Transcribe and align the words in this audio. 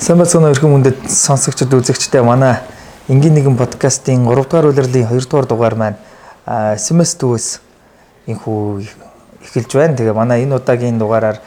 Сайн 0.00 0.16
бацхан 0.16 0.46
өрхөн 0.48 0.70
мөндөд 0.72 1.00
сонсогчд 1.12 1.74
үзэгчтэй 1.76 2.22
манай 2.24 2.54
энгийн 3.12 3.34
нэгэн 3.36 3.52
подкастын 3.60 4.22
3 4.24 4.32
дугаар 4.32 4.72
улирлын 4.72 5.04
2 5.04 5.28
дугаар 5.28 5.44
дугаар 5.44 5.74
маань 5.76 5.98
SMS 6.48 7.20
төвөөс 7.20 7.48
инхүү 8.32 8.80
эхэлж 9.44 9.76
байна. 9.76 10.00
Тэгээ 10.00 10.16
манай 10.16 10.48
энэ 10.48 10.56
удаагийн 10.56 10.96
дугаараар 10.96 11.44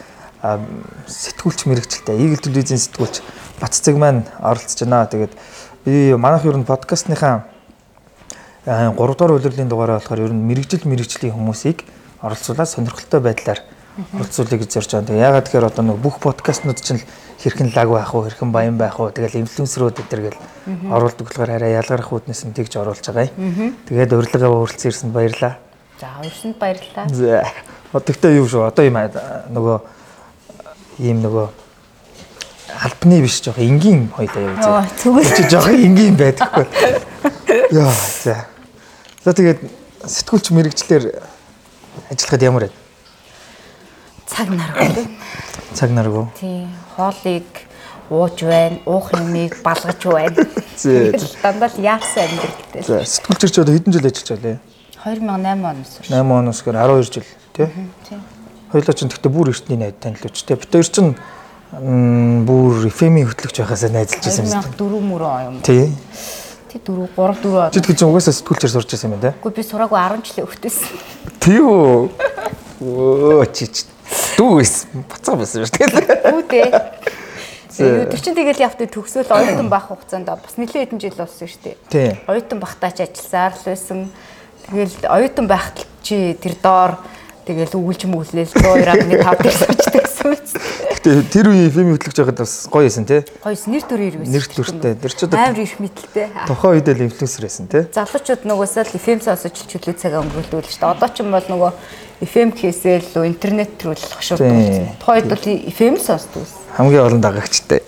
сэтгүүлч 1.09 1.66
мэрэгчлээ 1.66 2.13
Eagle 2.13 2.45
телевизийн 2.45 2.77
сэтгүүлч 2.77 3.26
Баццэг 3.58 3.98
маань 3.98 4.21
оролцож 4.38 4.85
байна. 4.85 5.09
Тэгээд 5.09 5.34
би 5.90 6.13
манайх 6.13 6.45
ер 6.45 6.54
нь 6.54 6.70
подкастныхаа 6.70 7.49
3 8.70 8.94
дугаар 8.94 9.34
улирлын 9.34 9.66
дугаараа 9.66 9.98
болохоор 9.98 10.30
ер 10.30 10.34
нь 10.38 10.45
мэрэгжил 10.45 10.85
мэрэгжлийн 10.85 11.34
хүмүүсийг 11.34 11.81
оролцуулаад 12.22 12.70
сонирхолтой 12.70 13.17
байдлаар 13.17 13.66
оролцуулъя 14.13 14.62
гэж 14.62 14.70
зорж 14.77 14.94
байгаа. 14.94 15.09
Тэгээ 15.09 15.26
ягаад 15.26 15.45
тэгэхээр 15.49 15.70
одоо 15.73 15.84
нэг 15.90 15.98
бүх 15.98 16.22
подкастнууд 16.22 16.77
чинь 16.77 17.02
хэрхэн 17.43 17.75
лаг 17.75 17.89
байх 17.91 18.15
уу, 18.15 18.23
хэрхэн 18.23 18.52
баян 18.55 18.77
байх 18.79 18.95
уу, 18.99 19.11
тэгэл 19.11 19.43
инфлюенсерүүд 19.43 19.99
өдр 19.99 20.20
гэл 20.31 20.39
оруулдаг 20.88 21.27
болохоор 21.27 21.52
арай 21.52 21.75
ялгарх 21.75 22.07
үүднээс 22.16 22.47
нь 22.47 22.55
тэгж 22.55 22.79
оруулж 22.79 23.03
байгаа 23.03 23.27
юм. 23.35 23.75
Тэгээд 23.83 24.16
урилгаа 24.16 24.47
өөрчлөсөн 24.63 24.88
ирсэнд 24.88 25.13
баярлаа. 25.13 25.59
За, 25.99 26.07
өрсөнд 26.23 26.55
баярлалаа. 26.55 27.05
За. 27.11 27.43
Одогтой 27.91 28.39
юу 28.39 28.47
шүү. 28.47 28.71
Одоо 28.71 28.88
юм 28.88 28.95
нөгөө 28.95 29.77
ийм 31.03 31.19
нөгөө 31.19 31.47
албаны 32.79 33.21
биш 33.21 33.41
жоох 33.44 33.59
энгийн 33.59 34.07
хоёлаа 34.16 34.44
юу 34.44 34.55
Оо, 34.63 34.83
зүгээр. 35.03 35.35
Чи 35.35 35.44
жоох 35.52 35.67
энгийн 35.67 36.16
байдаггүй. 36.16 36.66
Яа, 37.75 37.91
за. 37.91 38.47
За 39.23 39.33
тэгээд 39.33 39.59
сэтгүүлч 40.07 40.52
мэрэгчлэр 40.52 41.03
ажиллахад 42.09 42.44
ямар 42.44 42.67
байна? 42.67 42.78
Цаг 44.28 44.50
нар 44.50 44.72
өгдөө. 44.73 45.05
Цаг 45.73 45.89
наргүй. 45.89 46.25
Тий, 46.39 46.67
хоолыг 46.95 47.47
ууж 48.09 48.38
байна, 48.45 48.77
уух 48.85 49.09
юмыг 49.17 49.57
балгаж 49.66 50.02
байна. 50.05 50.45
Тэгэл 50.77 51.33
Дандаа 51.41 51.69
л 51.73 51.81
яасан 51.81 52.29
амьдралтай. 52.29 52.81
За 52.85 53.02
сэтгүүлчэрч 53.02 53.55
одоо 53.57 53.73
хэдэн 53.73 53.94
жил 53.94 54.05
ажиллаж 54.05 54.29
байлаа? 54.38 54.59
2008 55.03 55.66
оноос 55.66 55.91
хойш. 55.97 56.09
8 56.13 56.31
оноос 56.31 56.59
гэр 56.61 56.75
12 56.77 57.09
жил 57.09 57.25
тий. 57.57 57.67
Тий. 58.05 58.19
Хоёлоо 58.71 58.94
ч 58.94 59.01
гэхдээ 59.09 59.31
бүр 59.33 59.49
эртний 59.49 59.77
найд 59.81 59.97
танилцуулчтэй. 59.99 60.57
Бид 60.61 60.69
хоёр 60.69 60.88
чинь 60.94 61.11
бүр 61.73 62.85
FM-ийн 62.94 63.27
хөтлөгч 63.33 63.57
байхасаа 63.66 63.89
найзалж 63.89 64.23
байсан 64.23 64.45
юм. 64.45 64.61
2004 64.77 65.09
мөрөө 65.09 65.38
юм. 65.49 65.55
Тий. 65.66 65.89
Тий 66.69 66.79
4 66.85 67.09
3 67.17 67.41
4 67.41 67.73
Чи 67.73 67.81
тэгж 67.81 68.01
угаасаа 68.05 68.33
сэтгүүлчээр 68.33 68.73
сурч 68.77 68.89
байсан 68.94 69.09
юм 69.09 69.17
байна 69.21 69.33
Үгүй 69.41 69.51
би 69.57 69.61
сураагүй 69.66 69.97
10 69.97 70.21
жилийн 70.21 70.45
өгтөөсөн. 70.45 70.89
тий. 71.41 71.57
Юу. 71.57 72.09
Оо 72.81 73.45
чи 73.49 73.66
чи 74.14 74.38
дүүс 74.38 74.73
бацаа 75.09 75.36
байсан 75.42 75.66
шүү 75.66 75.78
дээ. 75.81 75.89
Үгүй 76.30 76.45
дээ. 76.53 76.69
Тэр 77.73 78.22
чинь 78.22 78.38
тэгэл 78.38 78.61
явтыг 78.69 78.94
төгсөөл 78.94 79.33
оюутан 79.33 79.69
байх 79.73 79.89
хугацаанд 79.89 80.30
бас 80.30 80.58
нэлээд 80.61 80.94
хэдэн 80.94 81.02
жил 81.02 81.17
болсон 81.17 81.50
шүү 81.50 81.61
дээ. 81.66 81.78
Тий. 81.89 82.09
Оюутан 82.30 82.61
бахтаач 82.61 83.02
ажилласаар 83.02 83.58
л 83.58 83.66
байсан. 83.66 84.00
Тэгэл 84.69 85.09
оюутан 85.09 85.47
байхад 85.50 85.81
чи 86.06 86.38
тэр 86.38 86.53
доор 86.61 87.02
тэгэл 87.50 87.73
102.5 87.73 88.45
дээр 88.45 89.58
суудаг 89.58 90.06
гэсэн 90.06 90.30
үст. 90.38 90.56
Гэтэ 91.02 91.34
тэр 91.34 91.45
үеийн 91.50 91.73
FM-ийн 91.73 91.97
хөтлөгч 91.97 92.17
байхад 92.22 92.39
бас 92.45 92.53
гоё 92.69 92.86
байсан 92.86 93.03
тий. 93.09 93.25
Хоёс 93.41 93.66
нэр 93.67 93.84
төр 93.84 94.02
ирвэс. 94.06 94.30
Нэр 94.30 94.45
төртэй. 94.47 94.94
Тэр 95.02 95.11
ч 95.11 95.19
одоо 95.25 95.39
амар 95.41 95.59
их 95.59 95.75
мэдэлтэй. 95.81 96.28
тухайн 96.47 96.78
үед 96.78 96.88
л 96.88 97.06
инфлюенсер 97.09 97.44
байсан 97.44 97.67
тий. 97.67 97.84
Залуучууд 97.91 98.47
нөгөөсөө 98.47 98.84
л 98.88 98.95
FM 99.02 99.19
сонсож 99.25 99.56
чөлөө 99.67 99.97
цагаа 100.00 100.23
өнгөрүүлдэг 100.23 100.72
шүү 100.72 100.80
дээ. 100.80 100.94
Одоо 100.95 101.09
ч 101.11 101.17
юм 101.19 101.36
бол 101.36 101.47
нөгөө 101.52 101.72
FM 102.22 102.53
гэхээсээ 102.53 102.97
л 103.02 103.25
интернет 103.25 103.73
рүү 103.81 103.95
л. 103.97 104.06
Тий. 104.38 104.86
Тухайд 105.02 105.25
бол 105.31 105.45
FM 105.74 105.97
л 105.97 106.03
сонсдог 106.03 106.44
ус. 106.46 106.53
Хамгийн 106.78 107.06
олон 107.06 107.22
дагагчтай. 107.22 107.81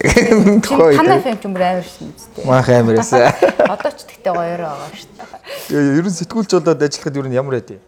Тухайн 0.66 0.98
Танай 1.02 1.22
FM 1.22 1.38
ч 1.38 1.44
юм 1.46 1.56
амар 1.58 1.86
шин 1.86 2.10
үстэй. 2.14 2.44
маах 2.46 2.70
амар 2.70 2.96
байсан. 2.98 3.30
Одоо 3.74 3.92
ч 3.94 4.00
тэгтээ 4.06 4.34
гоёроо 4.34 4.74
байгаа 4.74 4.94
шүү 4.94 5.14
дээ. 5.70 5.98
Ер 5.98 6.06
нь 6.06 6.18
сэтгүүлч 6.18 6.52
болоод 6.58 6.82
ажиллахад 6.86 7.18
ер 7.18 7.28
нь 7.30 7.38
ямар 7.38 7.54
байдیں۔ 7.58 7.80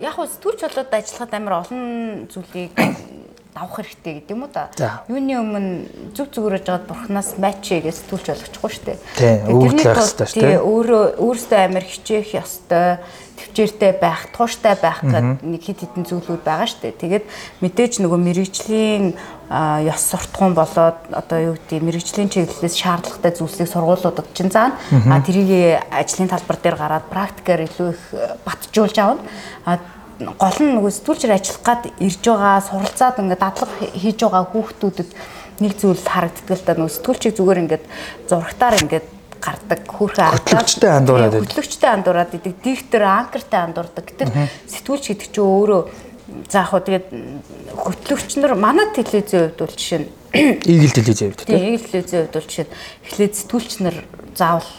Яг 0.00 0.12
хөө 0.14 0.26
сэтгүүлч 0.30 0.60
болоод 0.66 0.90
ажиллахад 0.94 1.32
амар 1.34 1.54
олон 1.66 1.80
зүйлийг 2.30 2.72
давах 3.54 3.82
хэрэгтэй 3.82 4.12
гэдэг 4.22 4.30
юм 4.30 4.46
уу 4.46 4.52
да. 4.52 4.70
Юуны 5.10 5.34
өмнө 5.34 6.14
зүг 6.14 6.30
зүгээрж 6.30 6.64
жаад 6.66 6.84
бурхнаас 6.86 7.34
матч 7.36 7.66
хийгээ 7.66 7.94
сэтгүүлч 7.94 8.26
болохгүй 8.30 8.70
шүү 8.70 8.84
дээ. 8.86 8.98
Тэрний 9.18 9.86
тулд 9.90 10.20
тий. 10.30 10.54
Өөрөө 10.54 11.04
өөрөөсөө 11.18 11.58
амар 11.66 11.84
хичээх 11.84 12.38
ёстой, 12.38 13.02
төвчээртэй 13.40 13.92
байх, 13.98 14.30
тууштай 14.30 14.76
байх 14.78 15.02
гэдэг 15.02 15.42
нэг 15.42 15.62
хит 15.64 15.82
хитэн 15.82 16.06
зүйлүүд 16.06 16.42
байгаа 16.46 16.68
шүү 16.70 16.80
дээ. 16.84 17.00
Тэгээд 17.02 17.24
мэдээж 17.64 17.92
нөгөө 18.04 18.20
мэрэгжлийн 18.22 19.04
ёс 19.50 20.02
суртахуун 20.14 20.54
болоод 20.54 20.98
одоо 21.10 21.38
юу 21.50 21.54
гэдэг 21.58 21.82
мэрэгжлийн 21.82 22.30
чиглэлээс 22.30 22.76
шаардлагатай 22.78 23.32
зүйлсийг 23.34 23.66
сургуулиудад 23.66 24.28
чинь 24.30 24.52
заана. 24.52 24.78
А 25.10 25.18
тэрийг 25.24 25.82
ажлын 25.90 26.30
талбар 26.30 26.58
дээр 26.62 26.76
гараад 26.78 27.10
практикаар 27.10 27.66
илүү 27.66 27.88
их 27.90 28.02
батжуулж 28.46 28.96
авна. 29.00 29.24
А 29.66 29.82
гол 30.20 30.58
нь 30.60 30.74
нөгөө 30.76 30.92
сэтгүүлчээр 30.96 31.36
ажиллах 31.36 31.64
гад 31.64 31.82
ирж 31.96 32.22
байгаа 32.24 32.60
суралцаад 32.60 33.16
ингээд 33.24 33.40
дадлага 33.40 33.74
хийж 33.96 34.18
байгаа 34.20 34.44
хүүхдүүдэд 34.52 35.10
нэг 35.60 35.72
зүйл 35.80 36.04
харагддаг 36.04 36.56
л 36.56 36.66
да 36.66 36.72
нөгөө 36.76 36.94
сэтгүүлчийг 36.96 37.34
зүгээр 37.36 37.62
ингээд 37.64 37.84
зурагтаар 38.28 38.76
ингээд 38.84 39.06
гардаг 39.40 39.80
хөөрхөн 39.88 40.36
Хөтлөгчтэй 40.36 40.90
андуураад 40.92 41.34
хөтлөгчтэй 41.40 41.90
андуураад 41.90 42.36
идэг 42.36 42.54
диктор 42.60 43.02
анкертай 43.08 43.60
андуурдаг 43.64 44.04
гэтэл 44.04 44.32
сэтгүүлч 44.68 45.04
гэдэг 45.08 45.28
чинь 45.32 45.48
өөрөө 45.48 45.82
за 46.52 46.60
яг 46.60 46.68
хөө 46.68 46.80
тэгээд 46.84 47.06
хөтлөгч 47.72 48.30
нар 48.38 48.54
манай 48.54 48.86
телевизийн 48.92 49.50
хувьд 49.50 49.58
бол 49.64 49.74
жишээ 49.74 50.00
нь 50.04 50.08
Игэл 50.32 50.94
телевизийн 50.94 51.34
хувьд 51.34 51.42
тий. 51.42 51.58
Тийм, 51.58 51.74
ийг 51.74 51.84
телевизийн 51.90 52.22
хувьд 52.26 52.34
бол 52.38 52.46
жишээ 52.46 52.66
нь 52.66 52.74
эхлээд 53.06 53.34
сэтгүүлч 53.34 53.72
нар 53.82 53.96
заавал 54.38 54.70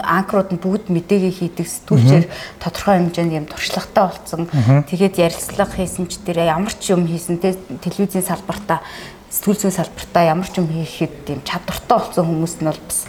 анкерууд 0.00 0.50
нь 0.56 0.62
бүгд 0.62 0.88
мэдээгээ 0.88 1.34
хийдэг 1.36 1.66
сэтгүүлчээр 1.68 2.26
тодорхой 2.60 2.96
хэмжээнд 3.04 3.36
юм 3.36 3.46
туршлагатай 3.46 4.04
болсон. 4.08 4.48
Тэгээд 4.88 5.20
ярилцлага 5.20 5.76
хийсэн 5.76 6.08
ч 6.08 6.16
тэр 6.24 6.48
ямар 6.48 6.72
ч 6.72 6.96
юм 6.96 7.04
хийсэн 7.04 7.36
те 7.44 7.54
телевизийн 7.84 8.24
салбартаа 8.24 8.80
сэтгүүл 9.28 9.68
зүйн 9.68 9.76
салбартаа 9.76 10.22
ямар 10.32 10.48
ч 10.48 10.64
юм 10.64 10.68
хийхэд 10.72 11.14
тийм 11.28 11.40
чадвартай 11.44 11.96
болсон 12.00 12.24
хүмүүс 12.24 12.54
нь 12.62 12.68
бол 12.70 12.82
бас 12.88 13.04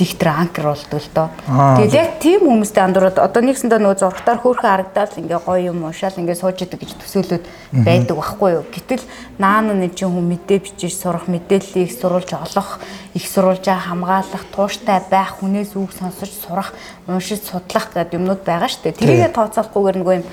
диктор 0.00 0.28
анкер 0.32 0.64
болдог 0.72 0.96
л 0.96 1.10
доо. 1.12 1.28
Тэгээд 1.76 1.92
яг 1.92 2.08
тийм 2.24 2.40
хүмүүстэй 2.48 2.80
андуураад 2.80 3.20
одоо 3.20 3.42
нэгсэндээ 3.44 3.80
нөгөө 3.84 4.00
зургатаар 4.00 4.40
хөөрхөн 4.40 4.70
харагдаад 4.72 5.12
ингээ 5.20 5.40
гоё 5.44 5.60
юм 5.68 5.84
уушаал 5.84 6.16
ингээ 6.16 6.40
сууж 6.40 6.56
идэг 6.64 6.80
гэж 6.80 6.90
төсөөлөд 7.04 7.44
байдаг 7.84 8.16
байхгүй 8.16 8.50
юу. 8.56 8.64
Гэтэл 8.72 9.04
наана 9.36 9.76
нэг 9.76 9.92
чинь 9.92 10.08
хүн 10.08 10.24
мэдээ 10.24 10.58
бичиж 10.64 10.96
сурах, 10.96 11.28
мэдээллийг 11.28 11.92
сурулж 11.92 12.32
олох, 12.32 12.80
их 13.12 13.24
сурулжаа 13.28 13.76
хамгаалах, 13.76 14.44
тууштай 14.56 15.04
байх, 15.12 15.36
хүнээс 15.44 15.76
үг 15.76 15.92
сонсож 15.92 16.32
сурах, 16.32 16.72
уншиж 17.04 17.44
судлах 17.44 17.92
гэдэг 17.92 18.16
юмнууд 18.16 18.40
байгаа 18.40 18.72
шүү 18.72 18.88
дээ. 18.88 19.00
Тэрийгэ 19.04 19.28
тооцоолохгүйгээр 19.36 19.98
нөгөө 20.00 20.16
юм 20.16 20.26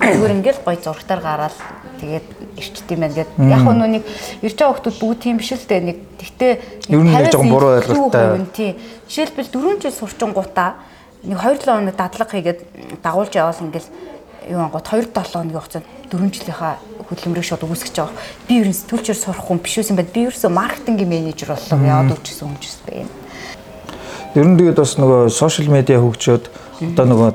зүгээр 0.00 0.36
ингээл 0.40 0.64
гоё 0.64 0.78
зургатаар 0.80 1.20
гараад 1.20 1.56
тэгээд 2.00 2.26
ирчт 2.56 2.88
юм 2.90 3.00
байна 3.00 3.14
гэдэг. 3.14 3.36
Яг 3.50 3.62
нь 3.66 3.82
нэг 3.92 4.04
ирж 4.42 4.56
байгаа 4.56 4.76
хүмүүс 4.80 4.98
бүгд 4.98 5.18
тийм 5.20 5.36
биш 5.38 5.52
л 5.52 5.66
дээ. 5.68 5.80
Нэг 5.82 5.98
тэгтээ 6.18 6.52
Ер 6.88 7.00
нь 7.02 7.12
жоохон 7.12 7.50
буруу 7.52 7.76
ойлголттой. 7.78 8.46
Тийм. 8.56 8.76
Жишээлбэл 9.06 9.52
4 9.52 9.82
жил 9.82 9.94
сурчингуудаа 9.94 10.70
нэг 11.22 11.38
2-7 11.38 11.68
хоног 11.68 11.96
дадлага 11.96 12.32
хийгээд 12.32 12.60
дагуулж 13.02 13.32
яваал 13.36 13.62
ингээл 13.62 13.90
юу 14.50 14.60
ангууд 14.66 14.86
2-7 14.86 15.14
хоногийн 15.14 15.60
хугацаанд 15.60 15.86
4 16.10 16.34
жилийнхаа 16.34 16.74
хөдөлмөрийг 17.06 17.46
шууд 17.46 17.62
үүсгэж 17.62 17.94
байгаа. 17.94 18.16
Би 18.48 18.54
ерөн 18.58 18.74
сэтгүүлчээр 18.74 19.18
сурах 19.18 19.46
хүн 19.46 19.62
биш 19.62 19.78
үсэн 19.78 19.96
байд. 19.96 20.10
Би 20.10 20.26
ерөөсөө 20.26 20.50
маркетингийн 20.50 21.08
менежер 21.08 21.54
боллоо. 21.54 21.78
Яваад 21.78 22.18
үчсэн 22.18 22.48
хүн 22.50 22.58
ч 22.58 22.64
гэсэн 22.66 22.84
байна. 22.90 23.12
Ер 24.34 24.46
нь 24.48 24.56
тэгээд 24.58 24.80
бас 24.80 24.96
нөгөө 24.98 25.20
сошиал 25.28 25.70
медиа 25.70 26.00
хөгжөөд 26.00 26.44
одоо 26.96 27.04
нөгөө 27.06 27.30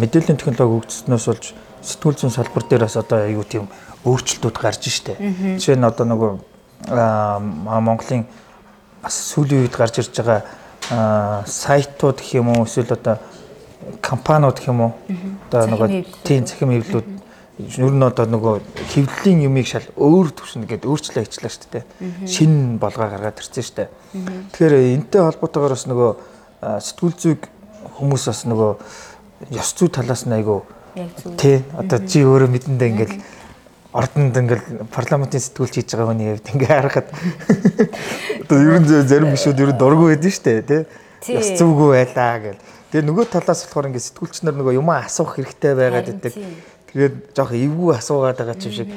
мэдээллийн 0.00 0.40
технологи 0.40 0.88
хөгжснөөс 0.88 1.26
болж 1.28 1.44
сэтгүүл 1.82 2.16
зүйн 2.16 2.34
салбар 2.34 2.64
дээр 2.68 2.84
бас 2.86 2.96
одоо 2.96 3.24
аюу 3.24 3.44
тийм 3.44 3.68
өөрчлөлтүүд 4.04 4.56
гарч 4.56 4.88
штэ. 4.88 5.16
Жишээ 5.60 5.76
нь 5.76 5.84
одоо 5.84 6.06
нөгөө 6.08 6.32
Монголын 6.88 8.24
бас 9.02 9.16
сүүлийн 9.32 9.66
үед 9.68 9.76
гарч 9.76 10.00
ирж 10.00 10.12
байгаа 10.16 10.40
аа, 10.90 11.44
сайтууд 11.46 12.20
гэх 12.20 12.40
юм 12.40 12.52
уу 12.56 12.64
эсвэл 12.64 12.96
одоо 12.96 13.20
компаниуд 14.00 14.56
гэх 14.56 14.68
юм 14.72 14.80
уу 14.80 14.92
одоо 15.48 15.66
нөгөө 15.68 15.88
тийм 16.24 16.44
цахим 16.44 16.72
хэвлэлүүд 16.72 17.08
ер 17.60 17.92
нь 17.92 18.04
одоо 18.04 18.24
нөгөө 18.24 18.54
хэвлэлийн 18.92 19.44
юмыг 19.48 19.68
шал 19.68 19.84
өөр 19.96 20.32
төвшин 20.32 20.64
гэдэг 20.64 20.88
өөрчлөө 20.88 21.24
хийчлээ 21.28 21.52
шүү 21.52 21.68
дээ. 21.72 21.84
Шин 22.24 22.80
болгоо 22.80 23.08
гаргаад 23.08 23.36
ирсэн 23.36 23.60
шүү 23.60 23.76
дээ. 23.76 23.88
Тэгэхээр 24.56 24.74
энтэй 24.96 25.20
холбоотойгоор 25.20 25.74
бас 25.76 25.84
нөгөө 25.84 26.10
сэтгүүл 26.60 27.16
зүйг 27.20 27.40
хүмүүс 28.00 28.24
бас 28.32 28.40
нөгөө 28.48 28.70
ёс 29.60 29.70
зүй 29.76 29.88
талаас 29.92 30.24
нь 30.24 30.36
айгу 30.36 30.64
Яг 30.96 31.10
зөв. 31.18 31.36
тий 31.36 31.62
одоо 31.76 31.98
чи 32.06 32.24
өөрөө 32.24 32.48
мэдэндээ 32.50 32.88
ингээл 32.90 33.16
ордонд 33.94 34.34
ингээл 34.36 34.66
парламентын 34.90 35.42
сэтгүүлч 35.42 35.74
хийж 35.82 35.90
байгаа 35.94 36.10
хүний 36.10 36.28
хувьд 36.34 36.50
ингээ 36.54 36.70
харахад 36.70 37.08
одоо 38.46 38.58
ер 38.58 38.78
нь 38.82 38.88
зарим 39.06 39.30
гişүүд 39.34 39.62
ер 39.62 39.70
нь 39.74 39.80
дургүй 39.80 40.14
байдэн 40.14 40.30
шүү 40.34 40.44
дээ 40.46 40.62
тий 40.66 40.82
Тий. 41.20 41.36
ёс 41.36 41.48
зүйгүй 41.58 41.88
байлаа 41.94 42.38
гэл 42.40 42.60
Тэгээ 42.90 43.06
нөгөө 43.06 43.26
талаас 43.30 43.62
болохоор 43.70 43.86
ингээд 43.86 44.06
сэтгүүлч 44.10 44.36
нар 44.42 44.56
нөгөө 44.58 44.74
юмаа 44.82 45.06
асуух 45.06 45.38
хэрэгтэй 45.38 45.78
байгаад 45.78 46.10
Харин 46.10 46.18
идэг. 46.26 46.34
Тэгээд 46.90 47.14
жоох 47.38 47.52
эвгүй 47.54 47.94
асуугаад 47.94 48.38
байгаа 48.38 48.58
ч 48.58 48.66
юм 48.66 48.74
шиг. 48.74 48.88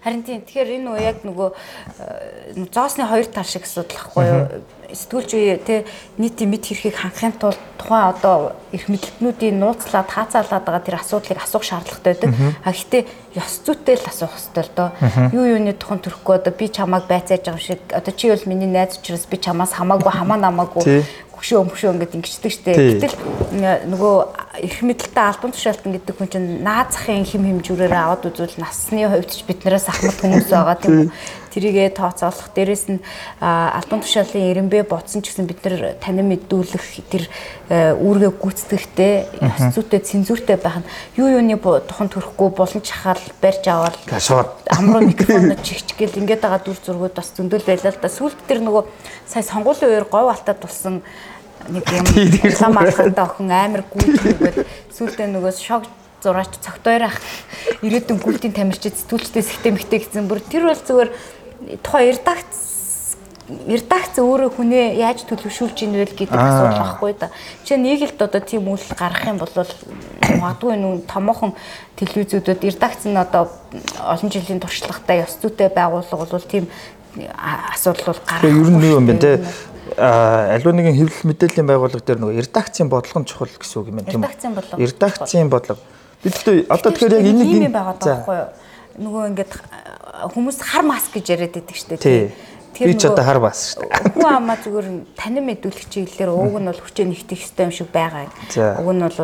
Харин 0.00 0.22
тийм 0.24 0.40
тэгэхээр 0.48 0.80
энэ 0.80 0.88
уу 0.88 0.96
яг 0.96 1.20
нөгөө 1.28 1.48
э, 1.52 2.64
зоосны 2.72 3.04
хоёр 3.04 3.28
тал 3.28 3.44
шиг 3.44 3.68
асуудал 3.68 3.92
байхгүй 3.92 4.24
юу? 4.24 4.64
Сэтгүүлч 4.92 5.30
үе 5.36 5.56
те 5.60 5.84
нийтийн 6.16 6.48
мэд 6.52 6.64
хэрхийг 6.68 6.96
хангахын 6.96 7.36
тулд 7.36 7.60
тухайн 7.76 8.12
одоо 8.12 8.56
эрх 8.72 8.88
мэдлэгнүүдийн 8.88 9.56
нууцлаад 9.60 10.08
хаацаалаад 10.08 10.64
байгаа 10.64 10.84
тэр 10.84 11.00
асуудлыг 11.00 11.40
асуух 11.40 11.64
шаардлагатай 11.64 12.12
байдаг. 12.16 12.32
А 12.64 12.72
гэхдээ 12.72 13.02
ёс 13.36 13.60
зүйтэй 13.64 13.96
л 13.96 14.08
асуух 14.08 14.32
хэрэгтэй 14.36 14.64
л 14.68 14.76
доо. 14.76 14.88
Юу 15.32 15.44
юуны 15.56 15.72
тухайн 15.76 16.00
төрөхгүй 16.00 16.34
одоо 16.40 16.52
би 16.52 16.68
чамайг 16.68 17.08
байцааж 17.08 17.44
байгаа 17.44 17.60
шиг 17.60 17.80
одоо 17.88 18.12
чи 18.12 18.28
бол 18.28 18.48
миний 18.48 18.68
найз 18.68 19.00
учраас 19.00 19.24
би 19.28 19.36
чамаас 19.40 19.72
хамаагүй 19.76 20.12
хамаа 20.12 20.36
намаагүй 20.40 21.04
хөшөө 21.42 21.58
өмшөө 21.66 21.90
ингээд 21.98 22.16
ингэчдэг 22.22 22.52
штеп. 22.54 22.76
Гэтэл 22.78 23.16
нөгөө 23.90 24.16
эрх 24.52 24.84
мэдэлтэй 24.84 25.24
албан 25.24 25.52
тушаалтан 25.56 25.96
гэдэг 25.96 26.12
хүн 26.12 26.28
чинь 26.28 26.60
наад 26.60 26.92
захын 26.92 27.24
хим 27.24 27.48
хэмжүүрээр 27.48 27.96
аваад 27.96 28.28
үзвэл 28.28 28.60
насны 28.60 29.08
хувьд 29.08 29.32
ч 29.32 29.48
биднээс 29.48 29.88
ахмад 29.88 30.20
хүмүүс 30.20 30.52
байгаа 30.52 30.76
тийм 30.76 31.08
үү. 31.08 31.12
Тэрийгэ 31.52 31.96
тооцоолох. 31.96 32.52
Дээрэс 32.52 32.84
нь 32.92 33.00
албан 33.40 34.04
тушаалын 34.04 34.52
эренбэ 34.52 34.84
бодсон 34.84 35.24
ч 35.24 35.32
гэсэн 35.32 35.48
бид 35.48 35.64
нар 35.64 35.96
танин 36.04 36.28
мэдүүлэх 36.28 36.84
тэр 37.08 37.24
үүргээ 37.72 38.32
гүйцэтгэхдээ 38.36 39.14
ёс 39.40 39.64
зүйтэй 39.72 40.00
цензуртэй 40.04 40.60
байх 40.60 40.84
нь 40.84 40.88
юу 41.16 41.32
юуны 41.32 41.56
тухан 41.56 42.12
төрөхгүй 42.12 42.48
булан 42.52 42.84
чахаал 42.84 43.24
барьж 43.40 43.64
аваад 43.68 43.96
амруу 44.68 45.00
микрофонод 45.00 45.64
чихчих 45.64 45.96
гэл 45.96 46.20
ингээд 46.20 46.44
байгаа 46.44 46.60
дүр 46.60 46.76
зургууд 46.76 47.16
бас 47.16 47.32
зөндөл 47.36 47.64
байлаа 47.64 47.92
л 47.92 48.00
да. 48.00 48.08
Сүүлд 48.08 48.40
тэр 48.48 48.60
нөгөө 48.64 48.84
сая 49.28 49.44
сонгуулийн 49.44 49.92
үеэр 49.92 50.08
говь 50.08 50.32
алтад 50.32 50.60
тулсан 50.60 51.00
нэг 51.70 51.84
юм 51.92 52.06
улаан 52.50 52.72
малхантай 52.74 53.24
охин 53.24 53.50
амар 53.50 53.82
гүйтгэгээд 53.86 54.58
сүултээ 54.96 55.28
нөгөө 55.30 55.52
шок 55.54 55.86
зураач 56.22 56.54
цогтойр 56.62 57.06
ах 57.10 57.18
ирээдүйн 57.82 58.18
гүлтийн 58.22 58.54
тамирчид 58.54 58.98
сэтгүүлчдээ 58.98 59.42
сэгтэй 59.42 59.72
мэгтэй 59.74 59.98
гэсэн 60.02 60.26
бүр 60.30 60.42
тэр 60.42 60.70
бол 60.70 60.78
зүгээр 60.78 61.10
тухайн 61.82 62.14
редакц 62.14 62.62
редакц 63.66 64.14
өөрөө 64.22 64.50
хүнээ 64.54 65.02
яаж 65.02 65.26
төлөвшүүлж 65.26 65.78
ийн 65.82 65.94
вэ 65.98 66.06
гэдэг 66.14 66.30
асуудал 66.30 66.78
байхгүй 66.78 67.12
да. 67.18 67.28
Жишээ 67.66 67.78
нь 67.78 67.86
нэг 67.90 68.00
л 68.06 68.22
одоо 68.22 68.40
тийм 68.40 68.70
үйл 68.70 68.86
гаргах 68.94 69.26
юм 69.28 69.38
бол 69.42 69.54
магадгүй 70.38 70.76
нүүн 70.78 71.02
томоохон 71.10 71.52
телевизүүдүүд 71.98 72.62
редакц 72.70 73.02
нь 73.04 73.18
одоо 73.18 73.50
олон 73.98 74.30
жилийн 74.30 74.62
туршлагатай 74.62 75.26
ёс 75.26 75.36
зүйтэй 75.42 75.68
байгууллага 75.74 76.26
бол 76.30 76.46
тийм 76.46 76.70
асуудал 77.74 78.14
бол 78.14 78.22
гарах. 78.24 78.46
Ер 78.46 78.70
нь 78.70 78.82
юу 78.86 79.02
юм 79.02 79.06
бэ 79.10 79.18
те 79.18 79.30
аливаа 79.96 80.72
нэгэн 80.72 80.96
хэвлэл 80.96 81.26
мэдээллийн 81.28 81.68
байгууллага 81.68 82.06
дээр 82.06 82.20
нөгөө 82.22 82.40
редакцийн 82.46 82.88
бодлого 82.88 83.20
нь 83.20 83.28
чухал 83.28 83.52
гэсэн 83.52 83.78
үг 83.82 83.88
юм 83.92 83.98
тийм 84.04 84.22
үү? 84.22 84.28
Редакцийн 84.28 84.54
бодлого. 84.54 84.78
Редакцийн 84.80 85.48
бодлого. 85.50 85.80
Бид 86.22 86.34
гэхдээ 86.38 86.56
одоо 86.70 86.90
тэгэхээр 86.92 87.14
яг 87.18 87.26
энийг 87.26 87.50
юм 87.66 87.74
байгаа 87.74 87.96
байхгүй 87.98 88.36
юу? 88.38 88.48
Нөгөө 88.92 89.22
ингээд 89.32 89.52
хүмүүс 90.32 90.58
хар 90.62 90.84
маск 90.84 91.10
гэж 91.16 91.26
яриад 91.32 91.54
байдаг 91.56 91.76
шүү 91.76 91.88
дээ. 91.96 92.32
Би 92.78 92.94
ч 92.96 93.04
одоо 93.04 93.24
хар 93.24 93.40
бас 93.40 93.76
шүү 93.76 93.84
дээ. 93.84 94.16
Хүн 94.16 94.32
амаа 94.32 94.56
зүгээр 94.64 94.88
танин 95.16 95.44
мэдүүлэх 95.46 95.86
чиглэлээр 95.92 96.30
ууг 96.32 96.56
нь 96.56 96.68
бол 96.70 96.80
хүчээ 96.80 97.06
нэгтгэх 97.08 97.40
хэрэгтэй 97.42 97.64
юм 97.68 97.74
шиг 97.76 97.88
байгаа. 97.92 98.28
Уг 98.80 98.90
нь 98.96 99.04
бол 99.04 99.18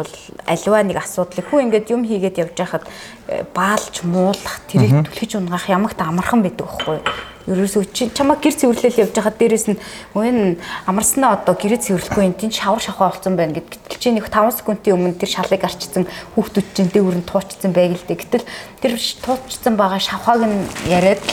аливаа 0.44 0.82
нэг 0.84 0.98
асуудлыг 1.00 1.46
хүн 1.48 1.72
ингээд 1.72 1.92
юм 1.92 2.04
хийгээд 2.04 2.40
явж 2.44 2.56
байхад 2.60 2.84
э, 3.32 3.44
баалж 3.56 4.04
муулах 4.04 4.60
тэрийг 4.68 5.08
түлхэж 5.08 5.40
унгаах 5.40 5.66
ямагт 5.72 5.98
амархан 6.00 6.44
байдаг 6.44 6.68
байхгүй 6.68 7.00
юу? 7.00 7.06
ерөөсөө 7.48 7.84
чи 7.92 8.08
чамаа 8.12 8.36
гэр 8.36 8.52
цэвэрлэл 8.52 9.08
явж 9.08 9.14
байхад 9.16 9.40
дээрэс 9.40 9.66
нь 9.72 9.80
энэ 10.12 10.60
амарснаа 10.84 11.40
одоо 11.40 11.56
гэрээ 11.56 11.80
цэвэрлэхгүй 11.80 12.24
энэ 12.28 12.40
тийм 12.44 12.52
шавар 12.52 12.82
шахаа 12.82 13.08
болсон 13.08 13.40
байна 13.40 13.56
гэд 13.56 13.72
гэтэл 13.72 14.00
чи 14.00 14.12
нэг 14.12 14.28
5 14.28 14.60
секундын 14.60 14.96
өмнө 14.96 15.16
тэр 15.16 15.32
шалыг 15.32 15.64
арчсан 15.64 16.04
хүүхдүүд 16.36 16.68
чинь 16.76 16.92
дээгүүр 16.92 17.16
нь 17.24 17.28
туучсан 17.28 17.72
байг 17.72 17.96
л 17.96 18.04
дээ. 18.04 18.20
Гэтэл 18.20 18.46
тэр 18.84 18.92
туучсан 19.24 19.74
байгаа 19.80 20.00
шавхааг 20.00 20.44
нь 20.44 20.68
яриад 20.92 21.24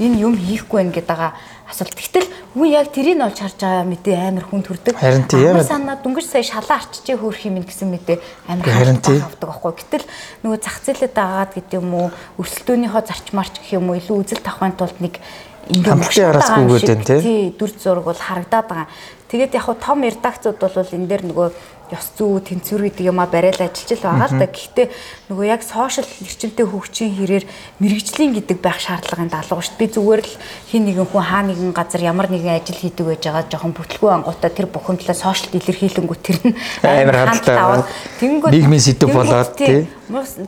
энэ 0.00 0.16
юм 0.24 0.34
хийхгүй 0.34 0.80
байх 0.88 0.94
гэдэг 0.96 1.08
байгаа 1.12 1.32
асуулт. 1.68 1.94
Гэтэл 1.94 2.28
үгүй 2.56 2.68
яг 2.74 2.88
тэрийг 2.90 3.20
олж 3.20 3.38
харж 3.38 3.58
байгаа 3.60 3.84
мэдээ 3.84 4.16
амар 4.16 4.44
хүн 4.48 4.64
төрдөг. 4.64 4.96
Харин 4.96 5.28
тийм 5.28 5.54
яг 5.54 5.62
санаа 5.62 5.96
дүнгийн 6.00 6.26
сая 6.26 6.42
шалаа 6.42 6.80
арчижээ 6.80 7.20
хөөх 7.20 7.46
юм 7.46 7.62
гэсэн 7.62 7.88
мэдээ 7.92 8.18
амар 8.48 8.66
хавдаг 8.66 9.48
байхгүй. 9.52 9.72
Гэтэл 9.78 10.06
нөгөө 10.42 10.58
зах 10.64 10.78
зээлэд 10.82 11.14
дагаад 11.14 11.52
гэдэг 11.54 11.78
юм 11.78 11.90
уу 11.94 12.08
өрсөлдөөнийхөө 12.40 13.02
зарчмаарч 13.06 13.54
гэх 13.60 13.76
юм 13.78 13.92
уу 13.92 14.00
илүү 14.00 14.16
үзэл 14.24 14.42
тавхын 14.42 14.74
тулд 14.74 14.98
нэг 14.98 15.20
ингээд 15.68 16.00
хараасгүйгээд 16.08 16.88
байна 16.88 17.20
тий 17.20 17.52
дүр 17.52 17.70
зураг 17.76 18.04
бол 18.04 18.16
харагдаад 18.16 18.66
байгаа. 18.68 18.88
Тэгээд 19.30 19.54
яг 19.54 19.66
том 19.78 20.02
редакцууд 20.02 20.58
бол 20.58 20.74
энэ 20.74 21.06
дээр 21.06 21.22
нөгөө 21.28 21.48
ёс 21.90 22.06
зүй 22.14 22.38
тэнцвэр 22.42 22.86
гэдэг 22.86 23.10
юма 23.10 23.26
барайл 23.26 23.58
ажиллаж 23.58 23.98
байгаа 23.98 24.30
л 24.30 24.38
да. 24.38 24.46
Гэхдээ 24.46 24.86
нөгөө 25.30 25.46
яг 25.50 25.62
сошиал 25.66 26.06
эрчимтэй 26.06 26.66
хөгжийн 26.66 27.14
хэрээр 27.18 27.44
мэрэгжлийн 27.82 28.32
гэдэг 28.38 28.58
байх 28.62 28.78
шаардлагын 28.78 29.30
даалгавар 29.30 29.66
шүү. 29.66 29.78
Би 29.78 29.86
зүгээр 29.90 30.22
л 30.22 30.34
хин 30.70 30.82
нэгэн 30.86 31.06
хүн 31.10 31.24
хаа 31.26 31.42
нэгэн 31.46 31.74
газар 31.74 32.02
ямар 32.02 32.30
нэгэн 32.30 32.62
ажил 32.62 32.78
хийдэг 32.78 33.06
байж 33.06 33.22
байгаа 33.26 33.46
жоохон 33.50 33.74
бүтлгүй 33.74 34.10
ангуудаа 34.10 34.50
тэр 34.54 34.66
бухимдлаа 34.70 35.18
сошиал 35.18 35.58
илэрхийлэнгүү 35.58 36.18
тэр 36.22 36.38
нь 36.46 36.54
амар 36.86 37.18
хандлаа. 37.26 37.86
Тэнгүүд 38.22 38.54
нийгмийн 38.54 38.82
сэдв 38.82 39.10
болоод 39.10 39.54
тий. 39.58 39.90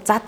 За 0.06 0.22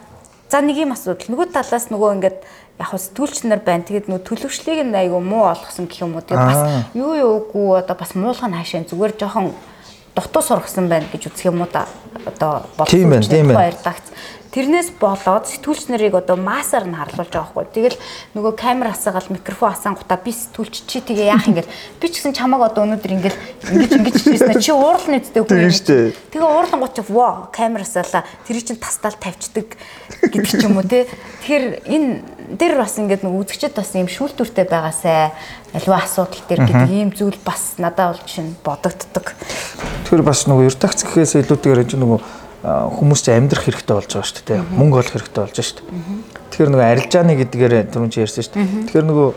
за 0.50 0.60
нэг 0.62 0.78
юм 0.78 0.94
асуудал. 0.94 1.30
Нөгөө 1.30 1.50
талаас 1.50 1.90
нөгөө 1.90 2.10
ингээд 2.19 2.38
яг 2.79 2.88
хөө 2.91 3.00
сэтгүүлч 3.00 3.44
нар 3.47 3.62
байна. 3.62 3.87
Тэгээд 3.87 4.11
нөө 4.11 4.21
төлөвшлийг 4.26 4.82
нь 4.82 4.94
айгүй 4.94 5.23
муу 5.23 5.47
олгосон 5.50 5.87
гэх 5.87 6.03
юм 6.03 6.19
уу. 6.19 6.26
Тэгээд 6.26 6.49
бас 6.50 6.62
юу 6.94 7.15
юугүй 7.15 7.79
одоо 7.79 7.97
бас 7.97 8.15
муулах 8.19 8.47
нь 8.49 8.56
хаашаа 8.59 8.82
зүгээр 8.88 9.15
жоохон 9.15 9.55
дутуу 10.15 10.43
сургасан 10.43 10.88
байна 10.91 11.06
гэж 11.11 11.31
үзэх 11.31 11.50
юм 11.50 11.62
уу 11.62 11.71
да. 11.71 11.87
Одоо 12.26 12.67
боловсон 12.76 12.91
редакц. 13.55 14.06
Тэрнээс 14.54 14.94
болоод 15.02 15.50
сэтгүүлч 15.50 15.90
нарыг 15.90 16.14
одоо 16.14 16.38
массаар 16.38 16.86
нь 16.86 16.94
харлуулж 16.94 17.26
байгаа 17.26 17.50
хгүй. 17.50 17.66
Тэгэл 17.74 17.98
нөгөө 18.38 18.54
камер 18.54 18.94
асаагаал 18.94 19.34
микрофон 19.34 19.74
асаангуудаа 19.74 20.18
би 20.22 20.30
сэтгүүлч 20.30 20.86
чи 20.86 21.02
тэгээ 21.02 21.34
яах 21.34 21.50
ингээл 21.50 21.74
би 21.98 22.06
ч 22.06 22.22
гэсэн 22.22 22.38
чамааг 22.38 22.70
одоо 22.70 22.86
өнөөдөр 22.86 23.14
ингээл 23.18 23.40
ингэж 23.74 23.90
ингэж 23.98 24.16
хийсэн 24.30 24.62
чи 24.62 24.70
уурлын 24.70 25.18
нэдтэй 25.18 25.42
хүн. 25.42 25.74
Тэгээ 26.30 26.46
уурлангууд 26.46 26.94
чи 26.94 27.02
во 27.02 27.50
камер 27.50 27.82
асаалаа 27.82 28.22
тэр 28.46 28.62
чинь 28.62 28.78
тастаал 28.78 29.18
тавьчдаг 29.18 29.74
гэдэг 30.22 30.46
ч 30.46 30.62
юм 30.62 30.78
уу 30.78 30.86
те. 30.86 31.10
Тэгэхээр 31.42 31.90
энэ 31.90 32.08
дээр 32.54 32.78
бас 32.78 32.94
ингээд 32.94 33.26
нэг 33.26 33.34
үзэгчд 33.34 33.74
бас 33.74 33.90
юм 33.98 34.06
шүүлтүүртэй 34.06 34.70
байгаасай 34.70 35.34
аливаа 35.74 36.06
асуудал 36.06 36.46
дээр 36.46 36.62
гэдэг 36.62 36.94
ийм 36.94 37.10
зүйл 37.10 37.42
бас 37.42 37.74
надад 37.82 38.14
бол 38.14 38.22
чинь 38.22 38.54
бодогддог. 38.62 39.34
Тэгэхээр 40.06 40.22
бас 40.22 40.46
нөгөө 40.46 40.70
редакц 40.70 41.02
гэхээс 41.02 41.42
илүүтэйгээр 41.42 41.90
энэ 41.90 41.98
нөгөө 41.98 42.44
хүмүүс 42.64 43.21
ч 43.21 43.28
амьдрах 43.28 43.64
хэрэгтэй 43.68 43.92
болж 43.92 44.09
байгаа 44.09 44.25
шүү 44.25 44.44
дээ. 44.49 44.61
Мөнгө 44.73 44.97
олох 45.04 45.12
хэрэгтэй 45.12 45.42
болж 45.44 45.59
шүү 45.61 45.76
дээ. 45.85 45.88
Тэгэхээр 46.49 46.71
нөгөө 46.73 46.88
арилжааны 46.88 47.35
гэдгээр 47.44 47.75
түрүүн 47.92 48.12
чи 48.14 48.25
ярьсан 48.25 48.40
шүү 48.40 48.54
дээ. 48.56 48.68
Тэгэхээр 48.88 49.06
нөгөө 49.12 49.28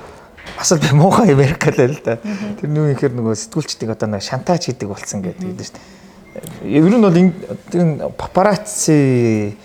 бас 0.55 0.72
л 0.72 0.96
муухай 0.96 1.36
Америк 1.36 1.67
л 1.67 1.79
л 1.91 2.00
да. 2.07 2.15
Тэр 2.24 2.72
нөгөө 2.72 2.96
ихэр 2.96 3.13
нөгөө 3.19 3.36
сэтгүүлчдийг 3.36 3.91
одоо 3.91 4.07
нэг 4.15 4.24
шантаж 4.24 4.72
хийдэг 4.72 4.88
болсон 4.88 5.19
гэдэг 5.27 5.60
шүү 5.60 5.75
дээ. 5.75 6.72
Ер 6.72 6.88
нь 6.88 7.03
бол 7.03 7.19
энэ 7.19 8.07
папарацци 8.15 9.57